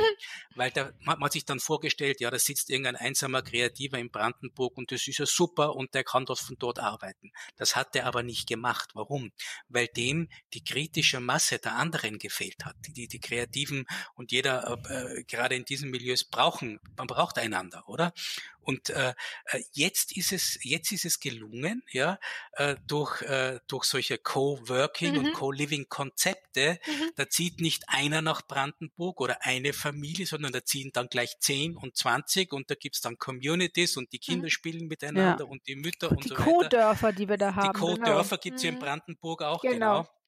[0.56, 4.78] Weil da man hat sich dann vorgestellt, ja, da sitzt irgendein einsamer Kreativer in Brandenburg
[4.78, 7.32] und das ist ja super und der kann dort von dort arbeiten.
[7.58, 8.91] Das hat er aber nicht gemacht.
[8.93, 9.32] Warum?
[9.68, 12.76] Weil dem die kritische Masse Masse der anderen gefehlt hat.
[12.86, 13.86] Die, die Kreativen
[14.16, 18.12] und jeder, äh, gerade in diesen Milieus brauchen, man braucht einander, oder?
[18.60, 19.14] Und äh,
[19.46, 22.20] äh, jetzt ist es, jetzt ist es gelungen, ja,
[22.52, 25.20] äh, durch, äh, durch solche Co-working mhm.
[25.20, 27.12] und Co-living-Konzepte, mhm.
[27.16, 31.78] da zieht nicht einer nach Brandenburg oder eine Familie, sondern da ziehen dann gleich zehn
[31.78, 34.52] und zwanzig und da gibt's dann Communities und die Kinder mhm.
[34.52, 35.50] spielen miteinander ja.
[35.50, 36.46] und die Mütter und, und die so weiter.
[36.46, 37.72] Die Co-Dörfer, die wir da haben.
[37.74, 38.42] Die Co-Dörfer genau.
[38.44, 38.82] gibt's hier in mhm.
[38.82, 40.04] Brandenburg auch, genau.
[40.04, 40.18] genau.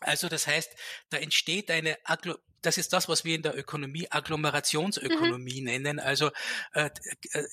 [0.00, 0.74] Also das heißt,
[1.10, 5.66] da entsteht eine Agglo das ist das, was wir in der Ökonomie Agglomerationsökonomie mhm.
[5.66, 6.30] nennen, also
[6.74, 6.90] äh,
[7.32, 7.44] äh,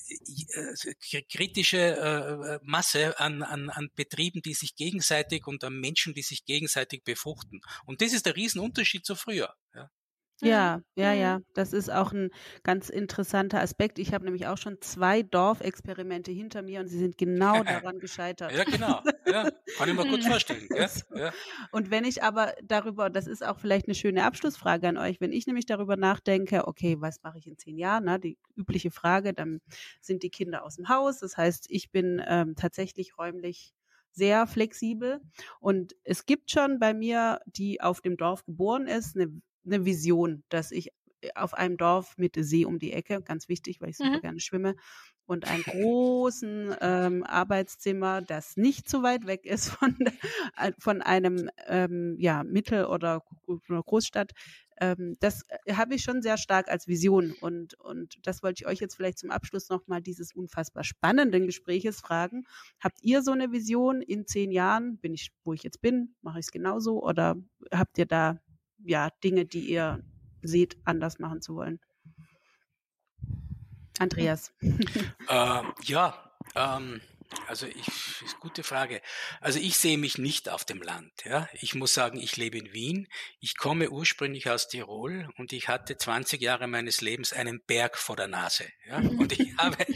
[1.12, 6.22] äh, kritische äh, Masse an, an, an Betrieben, die sich gegenseitig und an Menschen, die
[6.22, 7.60] sich gegenseitig befruchten.
[7.86, 9.54] Und das ist der Riesenunterschied zu früher.
[9.74, 9.90] Ja.
[10.40, 11.20] Ja, ja, mhm.
[11.20, 11.40] ja.
[11.54, 12.30] Das ist auch ein
[12.62, 13.98] ganz interessanter Aspekt.
[13.98, 18.52] Ich habe nämlich auch schon zwei Dorfexperimente hinter mir und sie sind genau daran gescheitert.
[18.52, 19.02] Ja, genau.
[19.26, 20.68] Ja, kann ich mir gut vorstellen.
[20.74, 21.32] Ja, ja.
[21.72, 25.32] Und wenn ich aber darüber, das ist auch vielleicht eine schöne Abschlussfrage an euch, wenn
[25.32, 28.04] ich nämlich darüber nachdenke, okay, was mache ich in zehn Jahren?
[28.04, 29.60] Na, die übliche Frage, dann
[30.00, 31.18] sind die Kinder aus dem Haus.
[31.18, 33.74] Das heißt, ich bin ähm, tatsächlich räumlich
[34.12, 35.20] sehr flexibel.
[35.60, 39.32] Und es gibt schon bei mir, die auf dem Dorf geboren ist, eine
[39.72, 40.88] eine Vision, dass ich
[41.20, 44.20] äh, auf einem Dorf mit See um die Ecke, ganz wichtig, weil ich super mhm.
[44.20, 44.74] gerne schwimme,
[45.28, 49.96] und einem großen ähm, Arbeitszimmer, das nicht zu weit weg ist von,
[50.56, 53.22] äh, von einem ähm, ja, Mittel- oder
[53.68, 54.32] Großstadt.
[54.80, 58.66] Ähm, das äh, habe ich schon sehr stark als Vision und, und das wollte ich
[58.66, 62.44] euch jetzt vielleicht zum Abschluss nochmal dieses unfassbar spannenden Gespräches fragen.
[62.80, 64.98] Habt ihr so eine Vision in zehn Jahren?
[64.98, 66.14] Bin ich, wo ich jetzt bin?
[66.22, 67.36] Mache ich es genauso oder
[67.72, 68.38] habt ihr da
[68.88, 70.02] ja, Dinge, die ihr
[70.42, 71.78] seht, anders machen zu wollen?
[73.98, 74.52] Andreas.
[74.62, 77.00] äh, ja, ähm,
[77.46, 79.00] Also ich, ist gute Frage.
[79.40, 81.12] Also ich sehe mich nicht auf dem Land.
[81.24, 83.08] Ja, ich muss sagen, ich lebe in Wien.
[83.40, 88.16] Ich komme ursprünglich aus Tirol und ich hatte 20 Jahre meines Lebens einen Berg vor
[88.16, 88.64] der Nase.
[88.86, 89.86] Ja, und ich habe,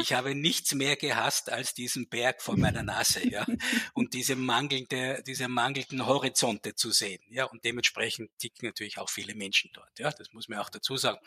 [0.00, 3.26] ich habe nichts mehr gehasst als diesen Berg vor meiner Nase.
[3.28, 3.46] Ja,
[3.94, 7.22] und diese mangelnde, diese mangelnden Horizonte zu sehen.
[7.30, 9.98] Ja, und dementsprechend ticken natürlich auch viele Menschen dort.
[9.98, 11.18] Ja, das muss man auch dazu sagen.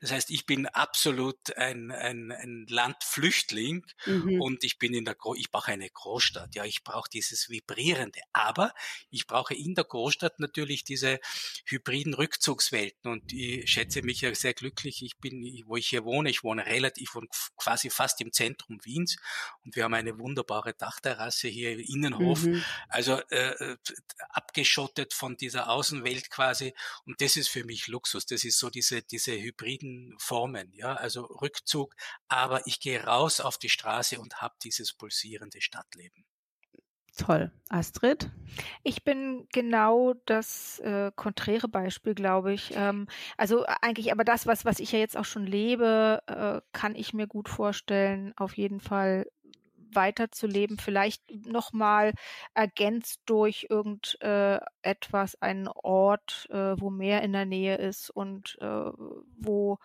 [0.00, 4.40] Das heißt, ich bin absolut ein, ein, ein Landflüchtling mhm.
[4.40, 6.54] und ich bin in der, ich brauche eine Großstadt.
[6.54, 8.20] Ja, ich brauche dieses Vibrierende.
[8.32, 8.72] Aber
[9.10, 11.20] ich brauche in der Großstadt natürlich diese
[11.66, 15.02] hybriden Rückzugswelten und ich schätze mich ja sehr glücklich.
[15.02, 19.16] Ich bin, wo ich hier wohne, ich wohne relativ und quasi fast im Zentrum Wiens
[19.64, 22.64] und wir haben eine wunderbare Dachterrasse hier, Innenhof, mhm.
[22.88, 23.76] also äh, äh
[24.30, 26.74] abgeschottet von dieser Außenwelt quasi
[27.04, 28.26] und das ist für mich Luxus.
[28.26, 31.94] Das ist so diese, diese hybriden Formen, ja, also Rückzug,
[32.28, 35.60] aber ich gehe raus auf die Straße und habe dieses pulsierende
[35.90, 36.24] Stadtleben.
[37.16, 37.50] Toll.
[37.68, 38.30] Astrid?
[38.82, 42.72] Ich bin genau das äh, konträre Beispiel, glaube ich.
[42.74, 46.94] Ähm, also eigentlich, aber das, was, was ich ja jetzt auch schon lebe, äh, kann
[46.94, 49.26] ich mir gut vorstellen, auf jeden Fall
[49.92, 52.14] weiterzuleben, vielleicht nochmal
[52.54, 58.66] ergänzt durch irgendetwas, äh, einen Ort, äh, wo mehr in der Nähe ist und äh,
[59.36, 59.78] wo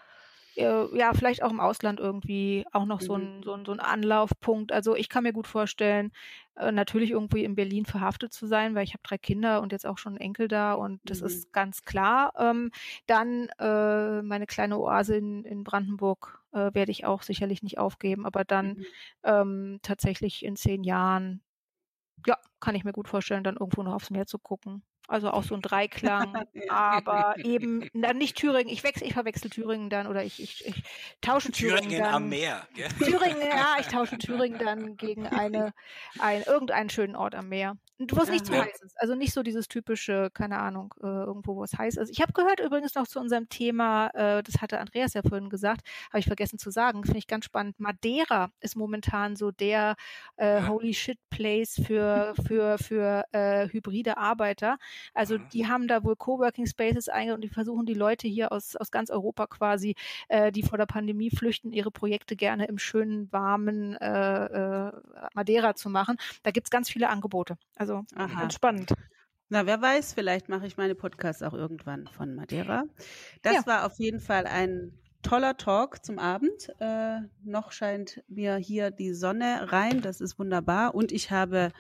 [0.58, 3.24] äh, ja, vielleicht auch im Ausland irgendwie auch noch so, mhm.
[3.24, 4.72] ein, so, ein, so ein Anlaufpunkt.
[4.72, 6.12] Also ich kann mir gut vorstellen,
[6.56, 9.86] äh, natürlich irgendwie in Berlin verhaftet zu sein, weil ich habe drei Kinder und jetzt
[9.86, 11.28] auch schon einen Enkel da und das mhm.
[11.28, 12.34] ist ganz klar.
[12.38, 12.72] Ähm,
[13.08, 18.26] dann äh, meine kleine Oase in, in Brandenburg äh, werde ich auch sicherlich nicht aufgeben,
[18.26, 18.86] aber dann mhm.
[19.24, 21.42] ähm, tatsächlich in zehn Jahren,
[22.26, 24.84] ja, kann ich mir gut vorstellen, dann irgendwo noch aufs Meer zu gucken.
[25.08, 28.72] Also auch so ein Dreiklang, aber eben dann nicht Thüringen.
[28.72, 30.84] Ich wechsle, ich verwechsel Thüringen dann oder ich, ich, ich
[31.22, 32.14] tausche Thüringen, Thüringen dann.
[32.14, 32.68] am Meer.
[32.76, 32.88] Ja.
[32.90, 35.74] Thüringen, ja, ich tausche Thüringen dann gegen eine,
[36.20, 37.78] ein, irgendeinen schönen Ort am Meer.
[37.98, 39.00] Wo es nicht zu heiß ist.
[39.00, 42.10] Also nicht so dieses typische, keine Ahnung, äh, irgendwo, wo es heiß ist.
[42.10, 45.88] Ich habe gehört übrigens noch zu unserem Thema, äh, das hatte Andreas ja vorhin gesagt,
[46.10, 47.80] habe ich vergessen zu sagen, finde ich ganz spannend.
[47.80, 49.96] Madeira ist momentan so der
[50.36, 54.78] äh, Holy Shit Place für, für, für äh, hybride Arbeiter.
[55.14, 58.76] Also die haben da wohl Coworking Spaces eingegangen und die versuchen die Leute hier aus,
[58.76, 59.96] aus ganz Europa quasi,
[60.28, 64.92] äh, die vor der Pandemie flüchten, ihre Projekte gerne im schönen, warmen äh, äh,
[65.34, 66.18] Madeira zu machen.
[66.44, 67.58] Da gibt's ganz viele Angebote.
[67.94, 68.40] Also Aha.
[68.42, 68.94] ganz spannend.
[69.50, 72.86] Na, wer weiß, vielleicht mache ich meine Podcasts auch irgendwann von Madeira.
[73.44, 73.68] Das ja.
[73.68, 76.70] war auf jeden Fall ein toller Talk zum Abend.
[76.80, 80.02] Äh, noch scheint mir hier die Sonne rein.
[80.02, 80.96] Das ist wunderbar.
[80.96, 81.72] Und ich habe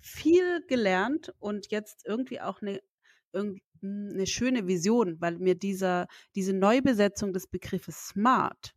[0.00, 2.80] viel gelernt und jetzt irgendwie auch eine,
[3.32, 8.74] eine schöne Vision, weil mir dieser, diese Neubesetzung des Begriffes Smart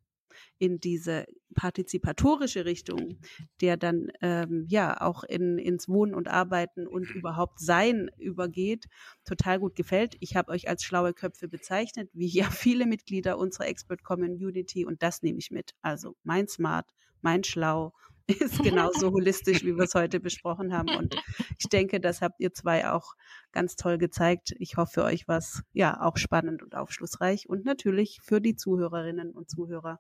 [0.58, 1.26] in diese
[1.56, 3.20] partizipatorische Richtung,
[3.62, 8.86] der dann ähm, ja auch in, ins Wohnen und Arbeiten und überhaupt Sein übergeht,
[9.26, 10.16] total gut gefällt.
[10.20, 15.02] Ich habe euch als schlaue Köpfe bezeichnet, wie ja viele Mitglieder unserer Expert Community und
[15.04, 15.72] das nehme ich mit.
[15.82, 16.90] Also mein Smart,
[17.22, 17.94] mein Schlau
[18.40, 20.96] ist genauso holistisch, wie wir es heute besprochen haben.
[20.96, 21.16] Und
[21.58, 23.16] ich denke, das habt ihr zwei auch
[23.52, 24.54] ganz toll gezeigt.
[24.60, 28.56] Ich hoffe, für euch war es ja auch spannend und aufschlussreich und natürlich für die
[28.56, 30.00] Zuhörerinnen und Zuhörer,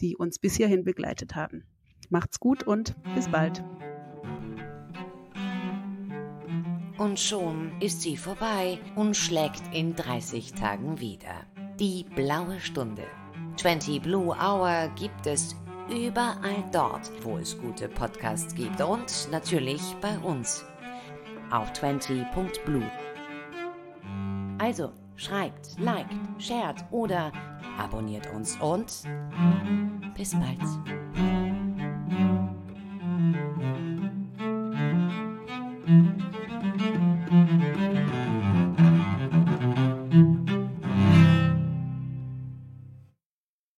[0.00, 1.64] die uns bis hierhin begleitet haben.
[2.08, 3.62] Macht's gut und bis bald.
[6.98, 11.46] Und schon ist sie vorbei und schlägt in 30 Tagen wieder.
[11.78, 13.04] Die blaue Stunde.
[13.56, 15.56] 20 Blue Hour gibt es
[15.90, 20.64] überall dort, wo es gute Podcasts gibt und natürlich bei uns
[21.50, 22.90] auf 20.blue.
[24.58, 27.32] Also schreibt, liked, shared oder
[27.78, 29.02] abonniert uns und
[30.14, 31.49] bis bald.